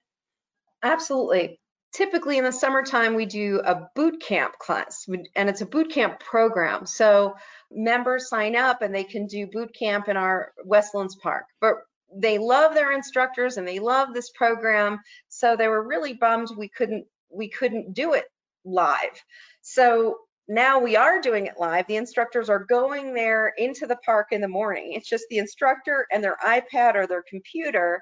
Absolutely. 0.81 1.59
Typically 1.93 2.39
in 2.39 2.43
the 2.43 2.51
summertime, 2.51 3.13
we 3.13 3.27
do 3.27 3.61
a 3.63 3.87
boot 3.93 4.19
camp 4.19 4.57
class, 4.57 5.05
and 5.35 5.47
it's 5.47 5.61
a 5.61 5.67
boot 5.67 5.91
camp 5.91 6.19
program. 6.19 6.87
So 6.87 7.35
members 7.69 8.29
sign 8.29 8.55
up 8.55 8.81
and 8.81 8.95
they 8.95 9.03
can 9.03 9.27
do 9.27 9.45
boot 9.45 9.75
camp 9.75 10.07
in 10.07 10.17
our 10.17 10.53
Westlands 10.65 11.15
Park. 11.15 11.45
But 11.61 11.75
they 12.11 12.39
love 12.39 12.73
their 12.73 12.93
instructors 12.93 13.57
and 13.57 13.67
they 13.67 13.77
love 13.77 14.15
this 14.15 14.31
program. 14.31 15.01
So 15.29 15.55
they 15.55 15.67
were 15.67 15.87
really 15.87 16.13
bummed 16.15 16.47
we 16.57 16.67
couldn't 16.67 17.05
we 17.29 17.49
couldn't 17.49 17.93
do 17.93 18.13
it 18.13 18.25
live. 18.65 19.23
So 19.61 20.17
now 20.47 20.79
we 20.79 20.95
are 20.95 21.19
doing 21.19 21.45
it 21.45 21.59
live. 21.59 21.87
The 21.87 21.97
instructors 21.97 22.49
are 22.49 22.65
going 22.65 23.13
there 23.13 23.53
into 23.57 23.85
the 23.85 23.97
park 24.05 24.27
in 24.31 24.41
the 24.41 24.47
morning. 24.47 24.93
It's 24.93 25.09
just 25.09 25.25
the 25.29 25.39
instructor 25.39 26.07
and 26.11 26.23
their 26.23 26.37
iPad 26.45 26.95
or 26.95 27.05
their 27.05 27.23
computer, 27.29 28.01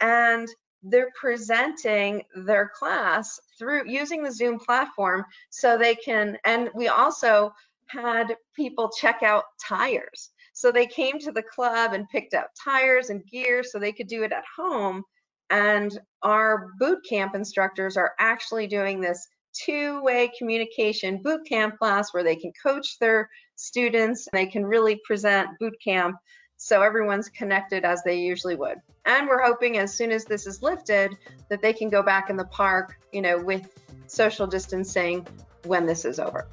and 0.00 0.46
they're 0.82 1.10
presenting 1.18 2.22
their 2.34 2.70
class 2.78 3.40
through 3.58 3.88
using 3.88 4.22
the 4.22 4.32
Zoom 4.32 4.58
platform 4.58 5.24
so 5.50 5.76
they 5.76 5.94
can, 5.94 6.36
and 6.44 6.70
we 6.74 6.88
also 6.88 7.50
had 7.88 8.36
people 8.54 8.90
check 8.90 9.22
out 9.22 9.44
tires. 9.66 10.30
So 10.52 10.70
they 10.70 10.86
came 10.86 11.18
to 11.20 11.32
the 11.32 11.42
club 11.42 11.92
and 11.92 12.08
picked 12.08 12.34
up 12.34 12.50
tires 12.62 13.10
and 13.10 13.24
gear 13.26 13.62
so 13.62 13.78
they 13.78 13.92
could 13.92 14.08
do 14.08 14.22
it 14.22 14.32
at 14.32 14.44
home 14.56 15.02
and 15.50 15.98
our 16.22 16.68
boot 16.78 16.98
camp 17.08 17.34
instructors 17.34 17.96
are 17.96 18.12
actually 18.18 18.66
doing 18.66 19.00
this 19.00 19.28
two-way 19.52 20.30
communication 20.38 21.22
boot 21.22 21.46
camp 21.46 21.78
class 21.78 22.12
where 22.12 22.24
they 22.24 22.36
can 22.36 22.52
coach 22.62 22.98
their 22.98 23.30
students. 23.54 24.28
They 24.32 24.46
can 24.46 24.66
really 24.66 25.00
present 25.04 25.48
boot 25.58 25.76
camp 25.82 26.16
so 26.58 26.82
everyone's 26.82 27.28
connected 27.28 27.84
as 27.84 28.02
they 28.02 28.16
usually 28.16 28.56
would. 28.56 28.78
And 29.04 29.28
we're 29.28 29.42
hoping 29.42 29.78
as 29.78 29.94
soon 29.94 30.10
as 30.10 30.24
this 30.24 30.46
is 30.46 30.62
lifted 30.62 31.16
that 31.48 31.62
they 31.62 31.72
can 31.72 31.90
go 31.90 32.02
back 32.02 32.30
in 32.30 32.36
the 32.36 32.46
park, 32.46 32.98
you 33.12 33.22
know, 33.22 33.38
with 33.38 33.78
social 34.06 34.46
distancing 34.46 35.26
when 35.64 35.86
this 35.86 36.04
is 36.04 36.18
over. 36.18 36.48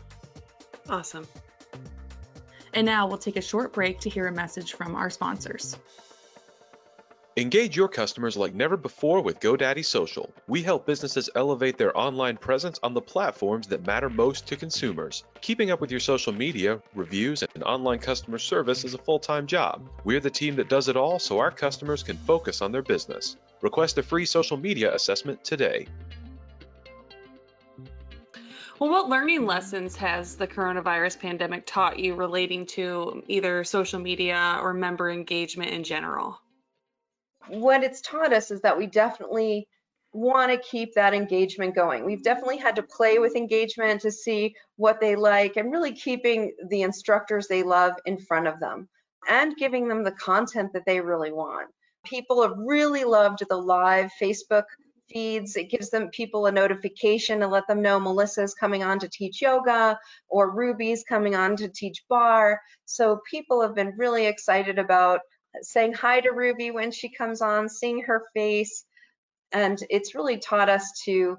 Awesome. 0.89 1.27
And 2.73 2.85
now 2.85 3.07
we'll 3.07 3.17
take 3.17 3.37
a 3.37 3.41
short 3.41 3.71
break 3.71 3.99
to 4.01 4.09
hear 4.09 4.27
a 4.27 4.31
message 4.31 4.73
from 4.73 4.95
our 4.95 5.09
sponsors. 5.09 5.77
Engage 7.35 7.75
your 7.75 7.87
customers 7.87 8.37
like 8.37 8.53
never 8.53 8.77
before 8.77 9.19
with 9.19 9.39
GoDaddy 9.39 9.83
Social. 9.83 10.31
We 10.47 10.61
help 10.61 10.85
businesses 10.85 11.31
elevate 11.33 11.79
their 11.79 11.97
online 11.97 12.37
presence 12.37 12.79
on 12.83 12.93
the 12.93 13.01
platforms 13.01 13.65
that 13.69 13.87
matter 13.87 14.07
most 14.07 14.45
to 14.45 14.55
consumers. 14.55 15.23
Keeping 15.41 15.71
up 15.71 15.81
with 15.81 15.89
your 15.89 15.99
social 15.99 16.31
media, 16.31 16.79
reviews, 16.93 17.43
and 17.55 17.63
online 17.63 17.97
customer 17.97 18.37
service 18.37 18.85
is 18.85 18.93
a 18.93 18.99
full 18.99 19.17
time 19.17 19.47
job. 19.47 19.89
We're 20.03 20.19
the 20.19 20.29
team 20.29 20.55
that 20.57 20.69
does 20.69 20.89
it 20.89 20.95
all 20.95 21.17
so 21.17 21.39
our 21.39 21.49
customers 21.49 22.03
can 22.03 22.17
focus 22.17 22.61
on 22.61 22.71
their 22.71 22.83
business. 22.83 23.35
Request 23.61 23.97
a 23.97 24.03
free 24.03 24.27
social 24.27 24.57
media 24.57 24.93
assessment 24.93 25.43
today. 25.43 25.87
Well, 28.77 28.91
what 28.91 29.09
learning 29.09 29.47
lessons 29.47 29.95
has 29.95 30.35
the 30.35 30.45
coronavirus 30.45 31.19
pandemic 31.19 31.65
taught 31.65 31.97
you 31.97 32.13
relating 32.13 32.67
to 32.67 33.23
either 33.27 33.63
social 33.63 33.99
media 33.99 34.59
or 34.61 34.75
member 34.75 35.09
engagement 35.09 35.71
in 35.71 35.83
general? 35.83 36.39
What 37.47 37.83
it's 37.83 38.01
taught 38.01 38.33
us 38.33 38.51
is 38.51 38.61
that 38.61 38.77
we 38.77 38.87
definitely 38.87 39.67
want 40.13 40.51
to 40.51 40.57
keep 40.69 40.93
that 40.93 41.13
engagement 41.13 41.75
going. 41.75 42.05
We've 42.05 42.23
definitely 42.23 42.57
had 42.57 42.75
to 42.75 42.83
play 42.83 43.17
with 43.17 43.35
engagement 43.35 44.01
to 44.01 44.11
see 44.11 44.55
what 44.75 44.99
they 45.01 45.15
like 45.15 45.57
and 45.57 45.71
really 45.71 45.91
keeping 45.91 46.53
the 46.69 46.83
instructors 46.83 47.47
they 47.47 47.63
love 47.63 47.93
in 48.05 48.17
front 48.17 48.47
of 48.47 48.59
them 48.59 48.87
and 49.27 49.57
giving 49.57 49.87
them 49.87 50.03
the 50.03 50.11
content 50.11 50.71
that 50.73 50.85
they 50.85 51.01
really 51.01 51.31
want. 51.31 51.69
People 52.05 52.41
have 52.43 52.53
really 52.57 53.03
loved 53.05 53.43
the 53.49 53.57
live 53.57 54.11
Facebook 54.21 54.65
feeds. 55.09 55.55
It 55.55 55.69
gives 55.69 55.89
them 55.89 56.09
people 56.09 56.45
a 56.45 56.51
notification 56.51 57.39
to 57.39 57.47
let 57.47 57.67
them 57.67 57.81
know 57.81 57.99
Melissa's 57.99 58.53
coming 58.53 58.83
on 58.83 58.99
to 58.99 59.09
teach 59.09 59.41
yoga 59.41 59.97
or 60.29 60.55
Ruby's 60.55 61.03
coming 61.03 61.35
on 61.35 61.55
to 61.57 61.69
teach 61.69 62.03
barre. 62.09 62.59
So 62.85 63.21
people 63.29 63.61
have 63.61 63.75
been 63.75 63.93
really 63.97 64.25
excited 64.25 64.79
about 64.79 65.21
saying 65.61 65.93
hi 65.93 66.19
to 66.21 66.31
Ruby 66.31 66.71
when 66.71 66.91
she 66.91 67.09
comes 67.09 67.41
on, 67.41 67.69
seeing 67.69 68.01
her 68.03 68.23
face. 68.33 68.85
And 69.51 69.79
it's 69.89 70.15
really 70.15 70.37
taught 70.37 70.69
us 70.69 70.91
to 71.05 71.37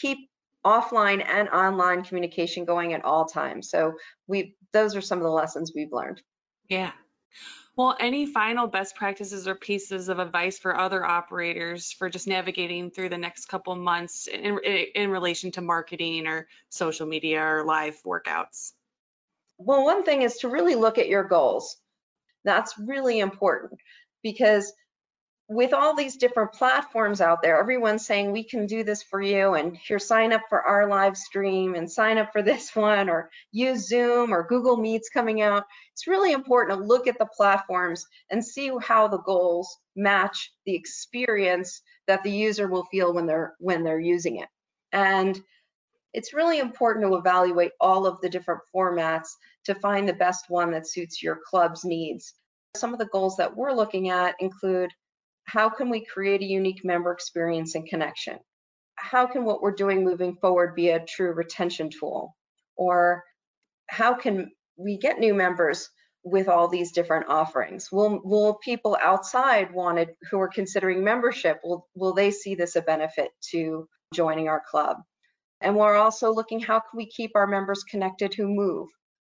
keep 0.00 0.18
offline 0.64 1.24
and 1.24 1.48
online 1.48 2.02
communication 2.02 2.64
going 2.64 2.92
at 2.92 3.04
all 3.04 3.24
times. 3.24 3.70
So 3.70 3.94
we 4.26 4.56
those 4.72 4.96
are 4.96 5.00
some 5.00 5.18
of 5.18 5.24
the 5.24 5.30
lessons 5.30 5.72
we've 5.74 5.92
learned. 5.92 6.20
Yeah. 6.68 6.92
Well, 7.76 7.94
any 8.00 8.24
final 8.24 8.66
best 8.66 8.96
practices 8.96 9.46
or 9.46 9.54
pieces 9.54 10.08
of 10.08 10.18
advice 10.18 10.58
for 10.58 10.78
other 10.78 11.04
operators 11.04 11.92
for 11.92 12.08
just 12.08 12.26
navigating 12.26 12.90
through 12.90 13.10
the 13.10 13.18
next 13.18 13.46
couple 13.46 13.76
months 13.76 14.26
in, 14.28 14.58
in 14.94 15.10
relation 15.10 15.52
to 15.52 15.60
marketing 15.60 16.26
or 16.26 16.48
social 16.70 17.06
media 17.06 17.42
or 17.42 17.64
live 17.64 17.96
workouts? 18.04 18.72
Well, 19.58 19.84
one 19.84 20.04
thing 20.04 20.22
is 20.22 20.38
to 20.38 20.48
really 20.48 20.74
look 20.74 20.96
at 20.96 21.08
your 21.08 21.24
goals. 21.24 21.76
That's 22.46 22.78
really 22.78 23.18
important 23.18 23.78
because 24.22 24.72
with 25.48 25.72
all 25.72 25.94
these 25.94 26.16
different 26.16 26.52
platforms 26.52 27.20
out 27.20 27.40
there, 27.40 27.58
everyone's 27.60 28.04
saying 28.04 28.32
we 28.32 28.42
can 28.42 28.66
do 28.66 28.82
this 28.82 29.02
for 29.02 29.22
you 29.22 29.54
and 29.54 29.76
here 29.76 29.98
sign 29.98 30.32
up 30.32 30.42
for 30.48 30.62
our 30.62 30.88
live 30.88 31.16
stream 31.16 31.74
and 31.74 31.90
sign 31.90 32.18
up 32.18 32.32
for 32.32 32.42
this 32.42 32.74
one 32.74 33.08
or 33.08 33.30
use 33.52 33.88
Zoom 33.88 34.32
or 34.32 34.46
Google 34.46 34.76
Meets 34.76 35.08
coming 35.08 35.42
out. 35.42 35.64
It's 35.92 36.06
really 36.06 36.32
important 36.32 36.78
to 36.78 36.84
look 36.86 37.06
at 37.06 37.18
the 37.18 37.28
platforms 37.36 38.06
and 38.30 38.44
see 38.44 38.70
how 38.80 39.08
the 39.08 39.18
goals 39.18 39.76
match 39.94 40.52
the 40.64 40.74
experience 40.74 41.82
that 42.06 42.22
the 42.22 42.30
user 42.30 42.68
will 42.68 42.84
feel 42.84 43.12
when 43.12 43.26
they're 43.26 43.54
when 43.58 43.82
they're 43.84 44.00
using 44.00 44.36
it. 44.36 44.48
And 44.92 45.40
it's 46.12 46.32
really 46.32 46.60
important 46.60 47.04
to 47.04 47.16
evaluate 47.16 47.72
all 47.80 48.06
of 48.06 48.20
the 48.20 48.28
different 48.28 48.62
formats 48.74 49.28
to 49.66 49.74
find 49.74 50.08
the 50.08 50.14
best 50.14 50.46
one 50.48 50.70
that 50.72 50.88
suits 50.88 51.22
your 51.22 51.38
club's 51.48 51.84
needs. 51.84 52.34
Some 52.76 52.92
of 52.92 52.98
the 52.98 53.06
goals 53.06 53.36
that 53.36 53.56
we're 53.56 53.72
looking 53.72 54.10
at 54.10 54.34
include 54.40 54.90
how 55.44 55.68
can 55.68 55.90
we 55.90 56.04
create 56.04 56.40
a 56.40 56.46
unique 56.46 56.84
member 56.84 57.12
experience 57.12 57.74
and 57.74 57.86
connection? 57.86 58.38
How 58.96 59.26
can 59.26 59.44
what 59.44 59.62
we're 59.62 59.74
doing 59.74 60.04
moving 60.04 60.36
forward 60.36 60.74
be 60.74 60.90
a 60.90 61.04
true 61.04 61.32
retention 61.32 61.90
tool? 61.90 62.36
Or 62.76 63.22
how 63.88 64.14
can 64.14 64.50
we 64.76 64.98
get 64.98 65.18
new 65.18 65.34
members 65.34 65.88
with 66.24 66.48
all 66.48 66.68
these 66.68 66.92
different 66.92 67.26
offerings? 67.28 67.90
Will 67.92 68.20
will 68.24 68.54
people 68.54 68.96
outside 69.00 69.72
wanted 69.72 70.10
who 70.30 70.40
are 70.40 70.48
considering 70.48 71.04
membership 71.04 71.60
will 71.62 71.88
will 71.94 72.12
they 72.12 72.30
see 72.30 72.54
this 72.54 72.76
a 72.76 72.82
benefit 72.82 73.30
to 73.50 73.88
joining 74.12 74.48
our 74.48 74.62
club? 74.68 74.98
And 75.60 75.76
we're 75.76 75.96
also 75.96 76.32
looking 76.32 76.60
how 76.60 76.80
can 76.80 76.96
we 76.96 77.06
keep 77.06 77.32
our 77.34 77.46
members 77.46 77.84
connected 77.84 78.34
who 78.34 78.48
move? 78.48 78.88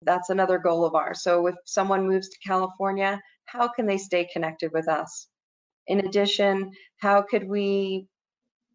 That's 0.05 0.31
another 0.31 0.59
goal 0.59 0.85
of 0.85 0.95
ours. 0.95 1.23
So 1.23 1.47
if 1.47 1.55
someone 1.65 2.09
moves 2.09 2.29
to 2.29 2.39
California, 2.47 3.21
how 3.45 3.69
can 3.69 3.87
they 3.87 3.99
stay 3.99 4.29
connected 4.33 4.73
with 4.73 4.89
us? 4.89 5.29
In 5.87 6.01
addition, 6.01 6.73
how 6.99 7.23
could 7.23 7.49
we 7.49 8.07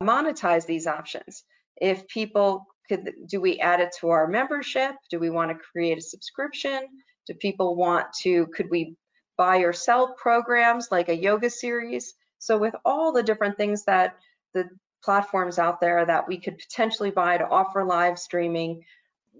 monetize 0.02 0.66
these 0.66 0.88
options? 0.88 1.44
If 1.80 2.08
people 2.08 2.66
could, 2.88 3.12
do 3.28 3.42
we 3.42 3.60
add 3.60 3.80
it 3.80 3.96
to 4.00 4.10
our 4.10 4.28
membership? 4.28 4.96
Do 5.10 5.20
we 5.20 5.30
want 5.30 5.52
to 5.52 5.64
create 5.72 5.98
a 5.98 6.02
subscription? 6.02 6.82
Do 7.28 7.34
people 7.36 7.76
want 7.76 8.08
to, 8.22 8.48
could 8.48 8.70
we 8.70 8.96
buy 9.38 9.58
or 9.58 9.74
sell 9.74 10.14
programs 10.16 10.90
like 10.92 11.10
a 11.10 11.16
yoga 11.16 11.50
series? 11.50 12.14
So 12.40 12.58
with 12.58 12.76
all 12.86 13.12
the 13.12 13.24
different 13.24 13.58
things 13.58 13.84
that 13.86 14.16
the 14.54 14.70
platforms 15.04 15.60
out 15.60 15.80
there 15.80 16.06
that 16.06 16.28
we 16.28 16.38
could 16.38 16.58
potentially 16.58 17.12
buy 17.12 17.38
to 17.38 17.48
offer 17.48 17.84
live 17.84 18.20
streaming. 18.20 18.84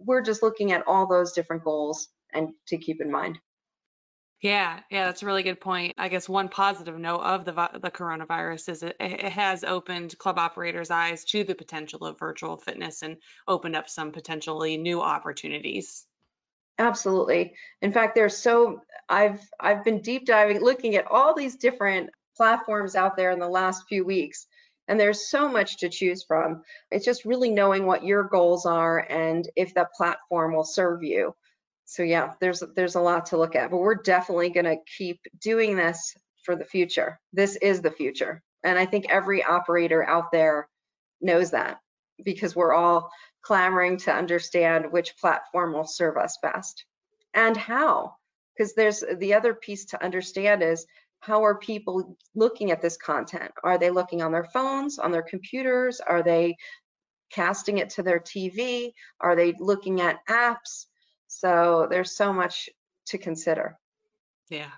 We're 0.06 0.22
just 0.22 0.44
looking 0.44 0.72
at 0.72 0.88
all 0.88 1.08
those 1.08 1.34
different 1.34 1.64
goals 1.64 2.10
and 2.34 2.50
to 2.68 2.78
keep 2.78 3.02
in 3.02 3.12
mind. 3.12 3.40
Yeah, 4.42 4.82
yeah, 4.92 5.06
that's 5.06 5.24
a 5.24 5.26
really 5.26 5.42
good 5.42 5.60
point. 5.60 5.96
I 5.98 6.10
guess 6.10 6.30
one 6.30 6.48
positive 6.50 6.98
note 7.00 7.22
of 7.22 7.44
the 7.44 7.54
the 7.82 7.90
coronavirus 7.90 8.70
is 8.70 8.84
it, 8.84 8.96
it 9.00 9.32
has 9.32 9.64
opened 9.64 10.18
club 10.20 10.38
operators' 10.38 10.92
eyes 10.92 11.26
to 11.26 11.44
the 11.44 11.56
potential 11.56 12.06
of 12.06 12.20
virtual 12.20 12.56
fitness 12.56 13.02
and 13.02 13.18
opened 13.48 13.76
up 13.76 13.90
some 13.90 14.12
potentially 14.12 14.78
new 14.78 15.02
opportunities. 15.02 16.06
Absolutely. 16.78 17.56
In 17.82 17.92
fact, 17.92 18.14
there's 18.14 18.38
so 18.38 18.82
I've 19.10 19.42
I've 19.60 19.84
been 19.84 20.02
deep 20.02 20.28
diving, 20.28 20.62
looking 20.62 20.96
at 20.96 21.08
all 21.08 21.34
these 21.34 21.56
different 21.56 22.12
platforms 22.36 22.96
out 22.96 23.18
there 23.18 23.32
in 23.32 23.40
the 23.40 23.50
last 23.50 23.88
few 23.90 24.06
weeks, 24.06 24.46
and 24.88 25.00
there's 25.00 25.30
so 25.30 25.50
much 25.50 25.78
to 25.78 25.90
choose 25.90 26.24
from. 26.24 26.64
It's 26.92 27.06
just 27.06 27.26
really 27.26 27.50
knowing 27.50 27.86
what 27.86 28.04
your 28.04 28.24
goals 28.24 28.66
are 28.66 29.00
and 29.00 29.48
if 29.56 29.74
that 29.74 29.94
platform 29.94 30.56
will 30.56 30.64
serve 30.64 31.04
you. 31.04 31.36
So 31.86 32.04
yeah, 32.04 32.34
there's 32.42 32.62
there's 32.76 32.96
a 32.96 33.02
lot 33.02 33.28
to 33.28 33.38
look 33.38 33.56
at, 33.56 33.72
but 33.72 33.78
we're 33.78 33.96
definitely 33.96 34.50
going 34.50 34.66
to 34.66 34.78
keep 34.98 35.22
doing 35.42 35.76
this 35.76 36.16
for 36.44 36.56
the 36.56 36.66
future. 36.66 37.20
This 37.34 37.56
is 37.56 37.82
the 37.82 37.92
future. 37.92 38.42
And 38.64 38.78
I 38.78 38.86
think 38.86 39.06
every 39.10 39.44
operator 39.44 40.04
out 40.04 40.32
there 40.32 40.68
knows 41.22 41.52
that 41.52 41.80
because 42.24 42.56
we're 42.56 42.74
all 42.74 43.10
clamoring 43.42 43.98
to 43.98 44.14
understand 44.14 44.92
which 44.92 45.18
platform 45.18 45.74
will 45.74 45.88
serve 45.88 46.18
us 46.18 46.38
best 46.42 46.86
and 47.34 47.56
how. 47.56 48.16
Because 48.58 48.74
there's 48.74 49.04
the 49.18 49.36
other 49.36 49.54
piece 49.54 49.86
to 49.86 50.04
understand 50.04 50.64
is 50.64 50.86
how 51.20 51.44
are 51.46 51.58
people 51.58 52.18
looking 52.36 52.72
at 52.72 52.82
this 52.82 52.98
content? 52.98 53.52
Are 53.64 53.78
they 53.78 53.90
looking 53.90 54.22
on 54.22 54.32
their 54.32 54.46
phones, 54.46 55.00
on 55.00 55.12
their 55.12 55.24
computers? 55.24 56.00
Are 56.00 56.24
they 56.24 56.56
casting 57.32 57.80
it 57.80 57.92
to 57.92 58.04
their 58.04 58.20
TV? 58.20 58.94
Are 59.20 59.36
they 59.36 59.54
looking 59.60 60.02
at 60.02 60.26
apps? 60.30 60.86
So 61.28 61.88
there's 61.90 62.16
so 62.16 62.32
much 62.32 62.70
to 63.08 63.18
consider. 63.18 63.78
Yeah. 64.50 64.72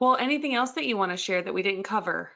Well, 0.00 0.16
anything 0.16 0.54
else 0.54 0.72
that 0.72 0.86
you 0.86 0.96
want 0.96 1.12
to 1.12 1.16
share 1.16 1.42
that 1.42 1.54
we 1.54 1.62
didn't 1.62 1.84
cover? 1.84 2.30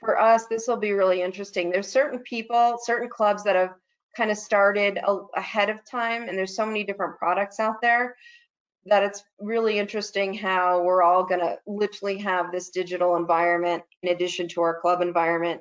For 0.00 0.18
us, 0.18 0.46
this 0.46 0.68
will 0.68 0.76
be 0.76 0.92
really 0.92 1.22
interesting. 1.22 1.70
There's 1.70 1.88
certain 1.88 2.20
people, 2.20 2.78
certain 2.82 3.08
clubs 3.08 3.44
that 3.44 3.56
have 3.56 3.74
kind 4.16 4.30
of 4.30 4.36
started 4.36 4.98
a, 4.98 5.18
ahead 5.36 5.70
of 5.70 5.84
time, 5.84 6.28
and 6.28 6.36
there's 6.36 6.56
so 6.56 6.66
many 6.66 6.84
different 6.84 7.18
products 7.18 7.60
out 7.60 7.80
there 7.80 8.16
that 8.86 9.02
it's 9.02 9.22
really 9.38 9.78
interesting 9.78 10.34
how 10.34 10.82
we're 10.82 11.02
all 11.02 11.24
going 11.24 11.40
to 11.40 11.58
literally 11.66 12.18
have 12.18 12.50
this 12.50 12.70
digital 12.70 13.16
environment 13.16 13.82
in 14.02 14.10
addition 14.10 14.48
to 14.48 14.62
our 14.62 14.80
club 14.80 15.02
environment 15.02 15.60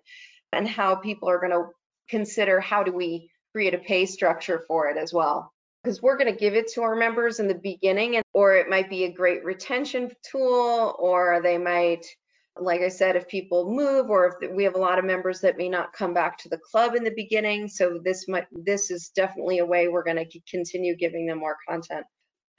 and 0.54 0.68
how 0.68 0.96
people 0.96 1.30
are 1.30 1.40
going 1.40 1.52
to 1.52 1.66
consider 2.10 2.60
how 2.60 2.84
do 2.84 2.92
we 2.92 3.30
create 3.52 3.74
a 3.74 3.78
pay 3.78 4.06
structure 4.06 4.64
for 4.68 4.90
it 4.90 4.98
as 4.98 5.14
well 5.14 5.52
because 5.84 6.02
we're 6.02 6.18
going 6.18 6.32
to 6.32 6.40
give 6.40 6.56
it 6.56 6.72
to 6.72 6.82
our 6.82 6.96
members 6.96 7.40
in 7.40 7.48
the 7.48 7.56
beginning 7.56 8.16
and 8.16 8.26
or 8.34 8.56
it 8.56 8.70
might 8.70 8.90
be 8.90 9.04
a 9.04 9.12
great 9.12 9.44
retention 9.44 10.12
tool 10.32 10.96
or 11.00 11.40
they 11.44 11.58
might 11.58 12.06
like 12.62 12.82
I 12.82 12.90
said, 12.90 13.16
if 13.16 13.28
people 13.28 13.72
move 13.72 14.10
or 14.10 14.38
if 14.42 14.52
we 14.52 14.64
have 14.64 14.76
a 14.76 14.80
lot 14.80 15.00
of 15.00 15.06
members 15.06 15.42
that 15.42 15.58
may 15.58 15.70
not 15.70 15.94
come 15.94 16.14
back 16.14 16.38
to 16.40 16.50
the 16.50 16.58
club 16.58 16.96
in 16.96 17.04
the 17.04 17.14
beginning. 17.16 17.68
So 17.68 18.00
this 18.04 18.28
might, 18.28 18.48
this 18.52 18.92
is 18.92 19.10
definitely 19.16 19.60
a 19.60 19.66
way 19.66 19.88
we're 19.88 20.04
going 20.04 20.18
to 20.18 20.40
continue 20.50 20.96
giving 20.96 21.26
them 21.26 21.40
more 21.40 21.58
content. 21.68 22.06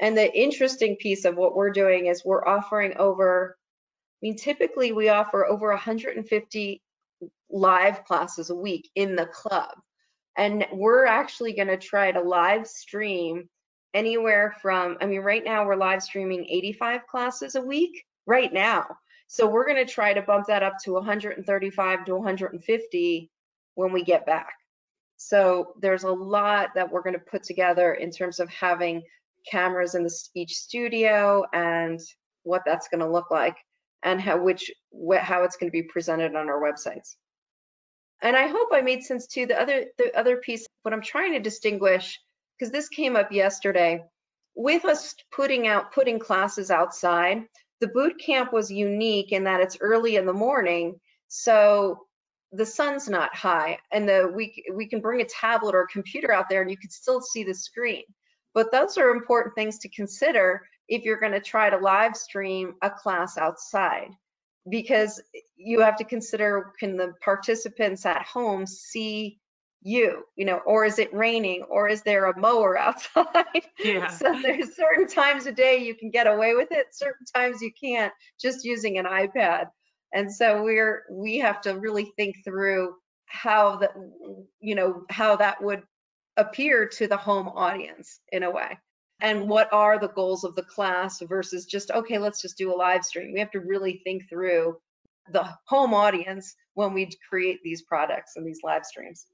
And 0.00 0.16
the 0.16 0.33
interesting 0.33 0.97
piece 0.97 1.26
of 1.26 1.37
what 1.37 1.54
we're 1.54 1.71
doing 1.71 2.07
is 2.07 2.25
we're 2.25 2.47
offering 2.47 2.97
over, 2.97 3.57
I 3.59 4.19
mean, 4.23 4.37
typically 4.37 4.92
we 4.92 5.11
offer 5.11 5.47
over 5.47 5.69
150 5.69 6.83
live 7.50 8.04
classes 8.04 8.50
a 8.50 8.54
week 8.54 8.90
in 8.95 9.14
the 9.14 9.26
club. 9.26 9.71
And 10.37 10.66
we're 10.73 11.04
actually 11.04 11.52
going 11.52 11.69
to 11.69 11.76
try 11.76 12.12
to 12.12 12.21
live 12.23 12.66
stream 12.66 13.49
anywhere 13.92 14.54
from, 14.62 14.97
I 15.00 15.07
mean, 15.07 15.21
right 15.21 15.45
now 15.45 15.66
we're 15.66 15.76
live 15.76 16.02
streaming 16.02 16.47
85 16.47 17.07
classes 17.07 17.54
a 17.57 17.61
week 17.61 18.04
right 18.26 18.52
now. 18.52 18.87
So 19.26 19.47
we're 19.47 19.66
going 19.66 19.85
to 19.85 19.92
try 19.92 20.14
to 20.14 20.23
bump 20.23 20.47
that 20.47 20.62
up 20.62 20.75
to 20.85 20.95
135 20.95 22.04
to 22.07 22.16
150 22.16 23.30
when 23.75 23.92
we 23.92 24.02
get 24.02 24.25
back. 24.25 24.54
So 25.19 25.75
there's 25.80 26.04
a 26.04 26.11
lot 26.11 26.71
that 26.75 26.90
we're 26.90 27.02
going 27.02 27.14
to 27.14 27.21
put 27.21 27.42
together 27.42 27.92
in 27.92 28.11
terms 28.11 28.40
of 28.40 28.49
having 28.49 29.02
cameras 29.49 29.94
in 29.94 30.02
the, 30.04 30.14
each 30.35 30.54
studio 30.54 31.44
and 31.52 32.00
what 32.42 32.62
that's 32.64 32.88
going 32.88 33.00
to 33.00 33.11
look 33.11 33.30
like 33.30 33.56
and 34.02 34.20
how 34.20 34.38
which 34.42 34.70
how 35.20 35.44
it's 35.44 35.56
going 35.56 35.68
to 35.68 35.73
be 35.73 35.82
presented 35.82 36.35
on 36.35 36.49
our 36.49 36.61
websites. 36.61 37.16
And 38.23 38.37
I 38.37 38.49
hope 38.49 38.68
I 38.73 38.82
made 38.82 39.02
sense 39.02 39.26
too. 39.26 39.47
The 39.47 39.61
other 39.61 39.85
the 39.99 40.16
other 40.18 40.37
piece, 40.38 40.66
what 40.82 40.94
I'm 40.94 41.02
trying 41.02 41.32
to 41.32 41.40
distinguish, 41.40 42.18
because 42.59 42.73
this 42.73 42.88
came 42.88 43.16
up 43.16 43.32
yesterday, 43.32 44.02
with 44.54 44.85
us 44.85 45.14
putting 45.35 45.66
out 45.66 45.92
putting 45.92 46.18
classes 46.18 46.70
outside, 46.70 47.44
the 47.80 47.88
boot 47.88 48.20
camp 48.25 48.52
was 48.52 48.70
unique 48.70 49.32
in 49.32 49.44
that 49.44 49.61
it's 49.61 49.78
early 49.80 50.16
in 50.16 50.26
the 50.26 50.32
morning, 50.32 50.99
so 51.28 52.06
the 52.52 52.66
sun's 52.66 53.09
not 53.09 53.35
high, 53.35 53.78
and 53.92 54.09
the 54.09 54.30
we 54.35 54.64
we 54.75 54.87
can 54.87 55.00
bring 55.00 55.20
a 55.20 55.26
tablet 55.26 55.75
or 55.75 55.82
a 55.82 55.88
computer 55.88 56.32
out 56.32 56.49
there 56.49 56.62
and 56.62 56.70
you 56.70 56.76
can 56.76 56.90
still 56.90 57.20
see 57.20 57.44
the 57.44 57.54
screen. 57.54 58.02
But 58.54 58.73
those 58.73 58.99
are 58.99 59.11
important 59.11 59.54
things 59.54 59.78
to 59.78 59.88
consider 59.88 60.62
if 60.88 61.04
you're 61.04 61.21
going 61.21 61.33
to 61.33 61.40
try 61.40 61.71
to 61.71 61.76
live 61.76 62.16
stream 62.16 62.75
a 62.83 62.90
class 62.90 63.38
outside 63.38 64.11
because 64.69 65.23
you 65.57 65.80
have 65.80 65.97
to 65.97 66.04
consider 66.04 66.73
can 66.78 66.97
the 66.97 67.14
participants 67.23 68.04
at 68.04 68.23
home 68.23 68.66
see 68.66 69.38
you 69.83 70.22
you 70.37 70.44
know 70.44 70.59
or 70.66 70.85
is 70.85 70.98
it 70.98 71.14
raining 71.14 71.62
or 71.70 71.88
is 71.88 72.03
there 72.03 72.27
a 72.27 72.38
mower 72.38 72.77
outside? 72.79 73.62
Yeah. 73.83 74.09
So 74.09 74.38
there's 74.42 74.77
certain 74.77 75.07
times 75.07 75.46
a 75.46 75.53
day 75.53 75.79
you 75.79 75.94
can 75.94 76.11
get 76.11 76.27
away 76.27 76.55
with 76.55 76.72
it 76.72 76.88
certain 76.92 77.24
times 77.35 77.62
you 77.62 77.70
can't 77.72 78.12
just 78.40 78.64
using 78.64 78.98
an 78.98 79.07
ipad. 79.07 79.68
And 80.12 80.31
so 80.31 80.62
we're 80.62 81.05
we 81.11 81.38
have 81.38 81.61
to 81.62 81.79
really 81.79 82.12
think 82.16 82.37
through 82.44 82.94
how 83.27 83.77
that 83.77 83.92
you 84.59 84.74
know 84.74 85.05
how 85.09 85.37
that 85.37 85.62
would 85.62 85.83
appear 86.40 86.87
to 86.87 87.07
the 87.07 87.16
home 87.16 87.48
audience 87.48 88.20
in 88.33 88.42
a 88.42 88.50
way 88.50 88.79
and 89.20 89.48
what 89.48 89.72
are 89.72 89.98
the 89.98 90.09
goals 90.09 90.44
of 90.44 90.55
the 90.55 90.62
class 90.62 91.20
versus 91.22 91.66
just 91.66 91.90
okay 91.90 92.18
let's 92.18 92.40
just 92.40 92.57
do 92.57 92.72
a 92.72 92.76
live 92.76 93.05
stream 93.05 93.33
we 93.33 93.38
have 93.38 93.50
to 93.50 93.61
really 93.61 94.00
think 94.05 94.29
through 94.29 94.76
the 95.33 95.46
home 95.66 95.94
audience 95.94 96.55
when 96.74 96.92
we 96.94 97.11
create 97.29 97.61
these 97.62 97.83
products 97.83 98.33
and 98.37 98.46
these 98.46 98.61
live 98.64 98.85
streams 98.85 99.26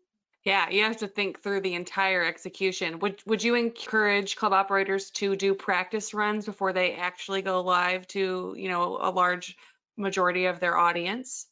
yeah, 0.47 0.71
you 0.71 0.85
have 0.85 0.99
to 0.99 1.09
think 1.09 1.43
through 1.43 1.63
the 1.63 1.75
entire 1.75 2.25
execution. 2.25 3.01
Would 3.01 3.21
would 3.27 3.43
you 3.43 3.57
encourage 3.57 4.37
club 4.37 4.53
operators 4.53 5.11
to 5.17 5.35
do 5.35 5.55
practice 5.55 6.15
runs 6.15 6.47
before 6.47 6.73
they 6.73 6.95
actually 6.95 7.43
go 7.43 7.63
live 7.63 8.07
to, 8.09 8.55
you 8.57 8.69
know, 8.69 8.97
a 9.01 9.11
large 9.11 9.57
majority 9.97 10.47
of 10.47 10.61
their 10.61 10.77
audience? 10.77 11.49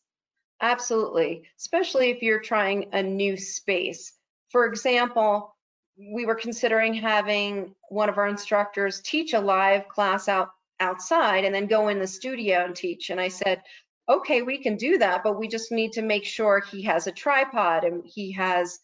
Absolutely, 0.60 1.42
especially 1.58 2.10
if 2.10 2.22
you're 2.22 2.40
trying 2.40 2.90
a 2.92 3.02
new 3.02 3.36
space. 3.36 4.12
For 4.54 4.66
example, 4.66 5.56
we 5.98 6.26
were 6.26 6.36
considering 6.36 6.94
having 6.94 7.74
one 7.88 8.08
of 8.08 8.18
our 8.18 8.28
instructors 8.28 9.00
teach 9.00 9.32
a 9.32 9.40
live 9.40 9.88
class 9.88 10.28
out 10.28 10.50
outside 10.78 11.44
and 11.44 11.52
then 11.52 11.66
go 11.66 11.88
in 11.88 11.98
the 11.98 12.06
studio 12.06 12.64
and 12.64 12.76
teach. 12.76 13.10
And 13.10 13.20
I 13.20 13.26
said, 13.26 13.62
okay, 14.08 14.42
we 14.42 14.58
can 14.58 14.76
do 14.76 14.98
that, 14.98 15.24
but 15.24 15.40
we 15.40 15.48
just 15.48 15.72
need 15.72 15.94
to 15.94 16.02
make 16.02 16.24
sure 16.24 16.60
he 16.60 16.82
has 16.82 17.08
a 17.08 17.12
tripod 17.12 17.82
and 17.82 18.04
he 18.06 18.30
has 18.34 18.78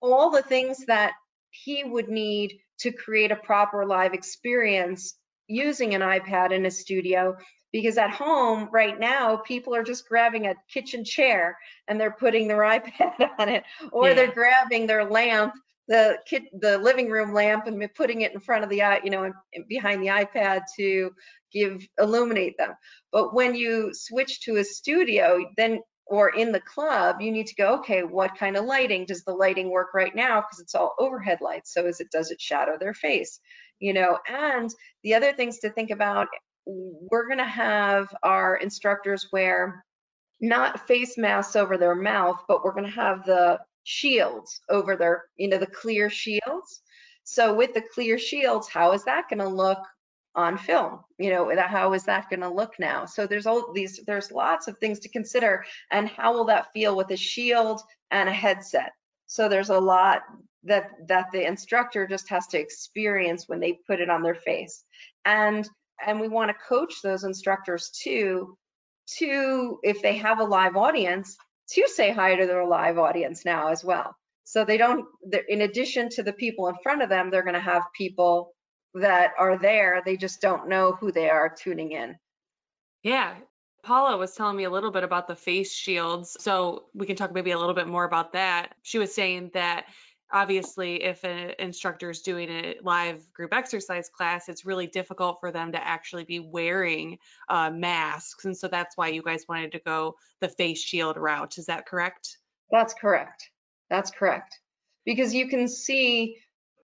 all 0.00 0.30
the 0.30 0.40
things 0.40 0.86
that 0.86 1.12
he 1.50 1.84
would 1.84 2.08
need 2.08 2.58
to 2.78 2.90
create 2.90 3.30
a 3.30 3.36
proper 3.36 3.84
live 3.84 4.14
experience 4.14 5.18
using 5.48 5.94
an 5.94 6.00
iPad 6.00 6.50
in 6.50 6.64
a 6.64 6.70
studio. 6.70 7.36
Because 7.72 7.98
at 7.98 8.10
home 8.10 8.68
right 8.72 8.98
now, 8.98 9.36
people 9.36 9.74
are 9.74 9.84
just 9.84 10.08
grabbing 10.08 10.46
a 10.46 10.54
kitchen 10.72 11.04
chair 11.04 11.56
and 11.88 12.00
they're 12.00 12.10
putting 12.10 12.48
their 12.48 12.58
iPad 12.78 13.30
on 13.38 13.48
it, 13.48 13.64
or 13.92 14.08
yeah. 14.08 14.14
they're 14.14 14.32
grabbing 14.32 14.86
their 14.86 15.04
lamp, 15.04 15.54
the 15.88 16.18
kit, 16.26 16.44
the 16.60 16.78
living 16.78 17.08
room 17.08 17.32
lamp, 17.32 17.66
and 17.66 17.94
putting 17.94 18.22
it 18.22 18.32
in 18.32 18.40
front 18.40 18.64
of 18.64 18.70
the, 18.70 18.82
i 18.82 19.00
you 19.04 19.10
know, 19.10 19.32
behind 19.68 20.02
the 20.02 20.08
iPad 20.08 20.62
to 20.76 21.10
give 21.52 21.86
illuminate 21.98 22.56
them. 22.58 22.74
But 23.12 23.34
when 23.34 23.54
you 23.54 23.90
switch 23.92 24.40
to 24.42 24.56
a 24.56 24.64
studio, 24.64 25.44
then 25.56 25.80
or 26.10 26.30
in 26.30 26.50
the 26.50 26.60
club, 26.60 27.20
you 27.20 27.30
need 27.30 27.46
to 27.46 27.54
go, 27.54 27.78
okay, 27.78 28.02
what 28.02 28.36
kind 28.36 28.56
of 28.56 28.64
lighting 28.64 29.06
does 29.06 29.22
the 29.22 29.32
lighting 29.32 29.70
work 29.70 29.94
right 29.94 30.14
now? 30.14 30.40
Because 30.40 30.58
it's 30.58 30.74
all 30.74 30.96
overhead 30.98 31.38
lights. 31.40 31.72
So 31.72 31.86
is 31.86 32.00
it 32.00 32.10
does 32.10 32.32
it 32.32 32.40
shadow 32.40 32.76
their 32.78 32.94
face? 32.94 33.38
You 33.78 33.92
know, 33.92 34.18
and 34.28 34.74
the 35.04 35.14
other 35.14 35.32
things 35.32 35.60
to 35.60 35.70
think 35.70 35.90
about, 35.90 36.26
we're 36.66 37.28
gonna 37.28 37.48
have 37.48 38.14
our 38.22 38.56
instructors 38.56 39.28
wear 39.32 39.84
not 40.40 40.86
face 40.86 41.18
masks 41.18 41.56
over 41.56 41.76
their 41.76 41.94
mouth, 41.94 42.42
but 42.48 42.64
we're 42.64 42.74
gonna 42.74 42.90
have 42.90 43.24
the 43.24 43.60
shields 43.84 44.60
over 44.68 44.96
their, 44.96 45.24
you 45.36 45.48
know, 45.48 45.58
the 45.58 45.66
clear 45.66 46.10
shields. 46.10 46.82
So 47.24 47.54
with 47.54 47.74
the 47.74 47.82
clear 47.94 48.18
shields, 48.18 48.68
how 48.68 48.92
is 48.92 49.04
that 49.04 49.28
gonna 49.28 49.48
look 49.48 49.78
on 50.34 50.56
film? 50.56 51.00
You 51.18 51.30
know 51.30 51.56
how 51.66 51.92
is 51.92 52.04
that 52.04 52.30
going 52.30 52.40
to 52.40 52.48
look 52.48 52.74
now? 52.78 53.04
So 53.04 53.26
there's 53.26 53.46
all 53.46 53.72
these 53.72 54.00
there's 54.06 54.30
lots 54.30 54.68
of 54.68 54.78
things 54.78 55.00
to 55.00 55.08
consider 55.08 55.64
and 55.90 56.08
how 56.08 56.32
will 56.32 56.44
that 56.46 56.72
feel 56.72 56.96
with 56.96 57.10
a 57.10 57.16
shield 57.16 57.80
and 58.10 58.28
a 58.28 58.32
headset? 58.32 58.92
So 59.26 59.48
there's 59.48 59.70
a 59.70 59.78
lot 59.78 60.22
that 60.64 60.90
that 61.08 61.26
the 61.32 61.46
instructor 61.46 62.06
just 62.06 62.28
has 62.28 62.46
to 62.48 62.58
experience 62.58 63.48
when 63.48 63.60
they 63.60 63.78
put 63.86 64.00
it 64.00 64.10
on 64.10 64.22
their 64.22 64.34
face. 64.34 64.84
And 65.24 65.68
and 66.06 66.20
we 66.20 66.28
want 66.28 66.48
to 66.50 66.64
coach 66.68 67.02
those 67.02 67.24
instructors 67.24 67.90
too 67.90 68.56
to 69.18 69.78
if 69.82 70.02
they 70.02 70.16
have 70.16 70.40
a 70.40 70.44
live 70.44 70.76
audience 70.76 71.36
to 71.68 71.86
say 71.88 72.12
hi 72.12 72.34
to 72.36 72.46
their 72.46 72.64
live 72.64 72.98
audience 72.98 73.44
now 73.44 73.68
as 73.68 73.84
well 73.84 74.14
so 74.44 74.64
they 74.64 74.76
don't 74.76 75.06
in 75.48 75.62
addition 75.62 76.08
to 76.08 76.22
the 76.22 76.32
people 76.32 76.68
in 76.68 76.74
front 76.82 77.02
of 77.02 77.08
them 77.08 77.30
they're 77.30 77.42
going 77.42 77.54
to 77.54 77.60
have 77.60 77.82
people 77.96 78.54
that 78.94 79.32
are 79.38 79.58
there. 79.58 80.02
They 80.04 80.16
just 80.16 80.40
don't 80.40 80.68
know 80.68 80.92
who 80.92 81.12
they 81.12 81.28
are 81.28 81.48
tuning 81.48 81.92
in. 81.92 82.16
Yeah. 83.02 83.34
Paula 83.82 84.16
was 84.16 84.34
telling 84.34 84.56
me 84.56 84.64
a 84.64 84.70
little 84.70 84.90
bit 84.90 85.04
about 85.04 85.26
the 85.26 85.36
face 85.36 85.72
shields. 85.72 86.36
So 86.40 86.84
we 86.92 87.06
can 87.06 87.16
talk 87.16 87.32
maybe 87.32 87.52
a 87.52 87.58
little 87.58 87.74
bit 87.74 87.88
more 87.88 88.04
about 88.04 88.32
that. 88.34 88.74
She 88.82 88.98
was 88.98 89.14
saying 89.14 89.52
that 89.54 89.86
obviously 90.32 91.02
if 91.02 91.24
an 91.24 91.52
instructor 91.58 92.10
is 92.10 92.22
doing 92.22 92.48
a 92.48 92.76
live 92.82 93.20
group 93.32 93.52
exercise 93.52 94.08
class 94.08 94.48
it's 94.48 94.64
really 94.64 94.86
difficult 94.86 95.38
for 95.40 95.50
them 95.50 95.72
to 95.72 95.86
actually 95.86 96.24
be 96.24 96.38
wearing 96.38 97.18
uh, 97.48 97.70
masks 97.70 98.44
and 98.44 98.56
so 98.56 98.68
that's 98.68 98.96
why 98.96 99.08
you 99.08 99.22
guys 99.22 99.44
wanted 99.48 99.72
to 99.72 99.80
go 99.80 100.16
the 100.40 100.48
face 100.48 100.82
shield 100.82 101.16
route. 101.16 101.58
Is 101.58 101.66
that 101.66 101.86
correct? 101.86 102.38
That's 102.70 102.94
correct. 102.94 103.50
That's 103.88 104.10
correct. 104.10 104.58
Because 105.04 105.34
you 105.34 105.48
can 105.48 105.68
see 105.68 106.36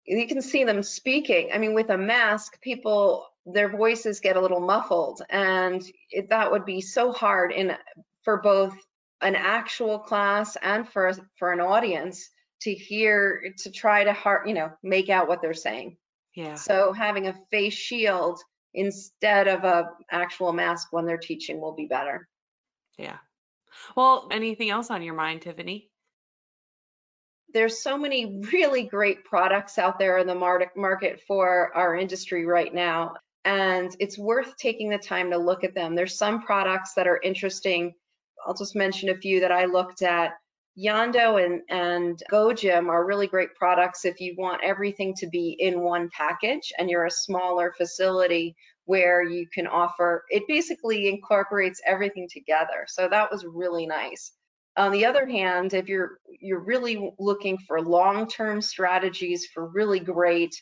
you 0.07 0.29
can 0.29 0.40
see 0.40 0.62
them 0.62 0.85
speaking. 0.85 1.51
I 1.53 1.59
mean, 1.59 1.75
with 1.75 1.90
a 1.90 1.99
mask, 1.99 2.61
people 2.61 3.27
their 3.44 3.68
voices 3.68 4.20
get 4.20 4.37
a 4.37 4.40
little 4.40 4.61
muffled, 4.61 5.22
and 5.31 5.83
it, 6.11 6.31
that 6.31 6.51
would 6.51 6.64
be 6.64 6.81
so 6.81 7.12
hard 7.12 7.53
in 7.53 7.77
for 8.22 8.38
both 8.38 8.75
an 9.20 9.35
actual 9.35 9.99
class 9.99 10.57
and 10.61 10.88
for 10.88 11.12
for 11.38 11.53
an 11.53 11.61
audience 11.61 12.31
to 12.67 12.75
hear 12.75 13.55
to 13.59 13.71
try 13.71 14.03
to 14.03 14.13
heart 14.13 14.49
you 14.49 14.55
know 14.55 14.73
make 14.83 15.09
out 15.09 15.29
what 15.29 15.41
they're 15.41 15.55
saying. 15.55 15.97
Yeah. 16.35 16.57
So 16.57 16.93
having 16.93 17.29
a 17.29 17.39
face 17.51 17.75
shield 17.75 18.41
instead 18.75 19.47
of 19.49 19.65
a 19.65 19.91
actual 20.11 20.53
mask 20.53 20.89
when 20.91 21.07
they're 21.07 21.17
teaching 21.17 21.61
will 21.61 21.75
be 21.75 21.87
better. 21.87 22.29
Yeah. 22.99 23.19
Well, 23.97 24.29
anything 24.33 24.69
else 24.71 24.91
on 24.91 25.03
your 25.03 25.15
mind, 25.15 25.43
Tiffany? 25.43 25.89
There's 27.55 27.83
so 27.83 27.97
many 27.97 28.43
really 28.53 28.83
great 28.83 29.25
products 29.25 29.79
out 29.79 29.99
there 29.99 30.19
in 30.19 30.27
the 30.27 30.35
market 30.35 31.21
for 31.27 31.75
our 31.75 31.97
industry 31.97 32.45
right 32.45 32.75
now, 32.75 33.15
and 33.45 33.95
it's 34.01 34.19
worth 34.19 34.57
taking 34.57 34.91
the 34.91 34.99
time 34.99 35.31
to 35.31 35.39
look 35.39 35.63
at 35.63 35.75
them. 35.75 35.95
There's 35.95 36.19
some 36.19 36.43
products 36.43 36.95
that 36.95 37.07
are 37.07 37.21
interesting. 37.23 37.95
I'll 38.45 38.55
just 38.55 38.77
mention 38.77 39.09
a 39.09 39.17
few 39.17 39.41
that 39.41 39.53
I 39.53 39.67
looked 39.67 40.03
at. 40.03 40.33
Yondo 40.79 41.43
and, 41.43 41.62
and 41.71 42.23
GoGym 42.31 42.89
are 42.89 43.07
really 43.07 43.27
great 43.27 43.55
products 43.55 44.05
if 44.05 44.21
you 44.21 44.35
want 44.37 44.62
everything 44.62 45.15
to 45.15 45.27
be 45.27 45.57
in 45.59 45.81
one 45.81 46.11
package 46.17 46.73
and 46.79 46.91
you're 46.91 47.07
a 47.07 47.11
smaller 47.11 47.73
facility 47.77 48.55
where 48.85 49.23
you 49.23 49.47
can 49.53 49.67
offer, 49.67 50.25
it 50.29 50.43
basically 50.47 51.09
incorporates 51.09 51.81
everything 51.87 52.29
together. 52.31 52.85
So 52.87 53.09
that 53.09 53.31
was 53.31 53.45
really 53.45 53.87
nice. 53.87 54.33
On 54.77 54.93
the 54.93 55.07
other 55.07 55.27
hand, 55.27 55.73
if 55.73 55.89
you're 55.89 56.19
you're 56.39 56.61
really 56.65 57.11
looking 57.19 57.57
for 57.67 57.81
long-term 57.81 58.61
strategies 58.61 59.47
for 59.47 59.69
really 59.69 60.01
great 60.01 60.55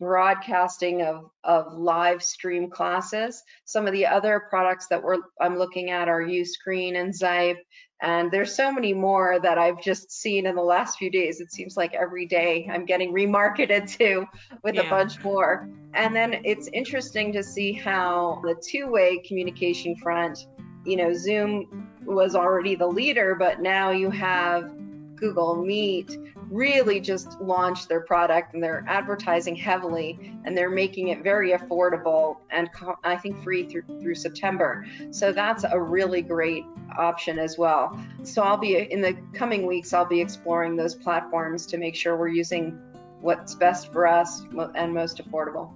broadcasting 0.00 1.02
of, 1.02 1.30
of 1.44 1.74
live 1.74 2.22
stream 2.22 2.70
classes. 2.70 3.42
Some 3.66 3.86
of 3.86 3.92
the 3.92 4.06
other 4.06 4.46
products 4.48 4.86
that 4.88 5.02
we're 5.02 5.18
I'm 5.40 5.58
looking 5.58 5.90
at 5.90 6.08
are 6.08 6.22
Uscreen 6.22 6.98
and 6.98 7.12
Zype, 7.12 7.58
and 8.02 8.30
there's 8.30 8.54
so 8.54 8.72
many 8.72 8.94
more 8.94 9.38
that 9.40 9.58
I've 9.58 9.80
just 9.82 10.10
seen 10.10 10.46
in 10.46 10.54
the 10.54 10.62
last 10.62 10.96
few 10.96 11.10
days. 11.10 11.40
It 11.40 11.52
seems 11.52 11.76
like 11.76 11.94
every 11.94 12.26
day 12.26 12.68
I'm 12.72 12.86
getting 12.86 13.12
remarketed 13.12 13.94
to 13.98 14.26
with 14.62 14.76
yeah. 14.76 14.82
a 14.82 14.90
bunch 14.90 15.22
more. 15.22 15.68
And 15.92 16.16
then 16.16 16.40
it's 16.44 16.68
interesting 16.72 17.32
to 17.34 17.42
see 17.42 17.72
how 17.72 18.40
the 18.42 18.54
two-way 18.54 19.22
communication 19.26 19.96
front, 19.96 20.46
you 20.86 20.96
know, 20.96 21.12
Zoom 21.12 21.90
was 22.04 22.34
already 22.34 22.74
the 22.74 22.86
leader, 22.86 23.34
but 23.34 23.60
now 23.60 23.90
you 23.90 24.10
have 24.10 24.72
Google 25.16 25.62
Meet 25.62 26.16
really 26.50 27.00
just 27.00 27.40
launched 27.40 27.88
their 27.88 28.00
product 28.00 28.54
and 28.54 28.62
they're 28.62 28.84
advertising 28.88 29.54
heavily 29.54 30.34
and 30.44 30.56
they're 30.56 30.70
making 30.70 31.08
it 31.08 31.22
very 31.22 31.52
affordable 31.52 32.38
and 32.50 32.68
I 33.04 33.16
think 33.16 33.42
free 33.42 33.68
through, 33.68 33.84
through 34.00 34.16
September. 34.16 34.84
So 35.12 35.32
that's 35.32 35.64
a 35.64 35.80
really 35.80 36.22
great 36.22 36.64
option 36.98 37.38
as 37.38 37.56
well. 37.56 37.98
So 38.24 38.42
I'll 38.42 38.56
be 38.56 38.76
in 38.76 39.00
the 39.00 39.16
coming 39.32 39.64
weeks, 39.64 39.92
I'll 39.92 40.04
be 40.04 40.20
exploring 40.20 40.76
those 40.76 40.94
platforms 40.94 41.66
to 41.66 41.78
make 41.78 41.94
sure 41.94 42.16
we're 42.16 42.28
using 42.28 42.78
what's 43.20 43.54
best 43.54 43.92
for 43.92 44.06
us 44.06 44.42
and 44.74 44.92
most 44.92 45.22
affordable. 45.22 45.72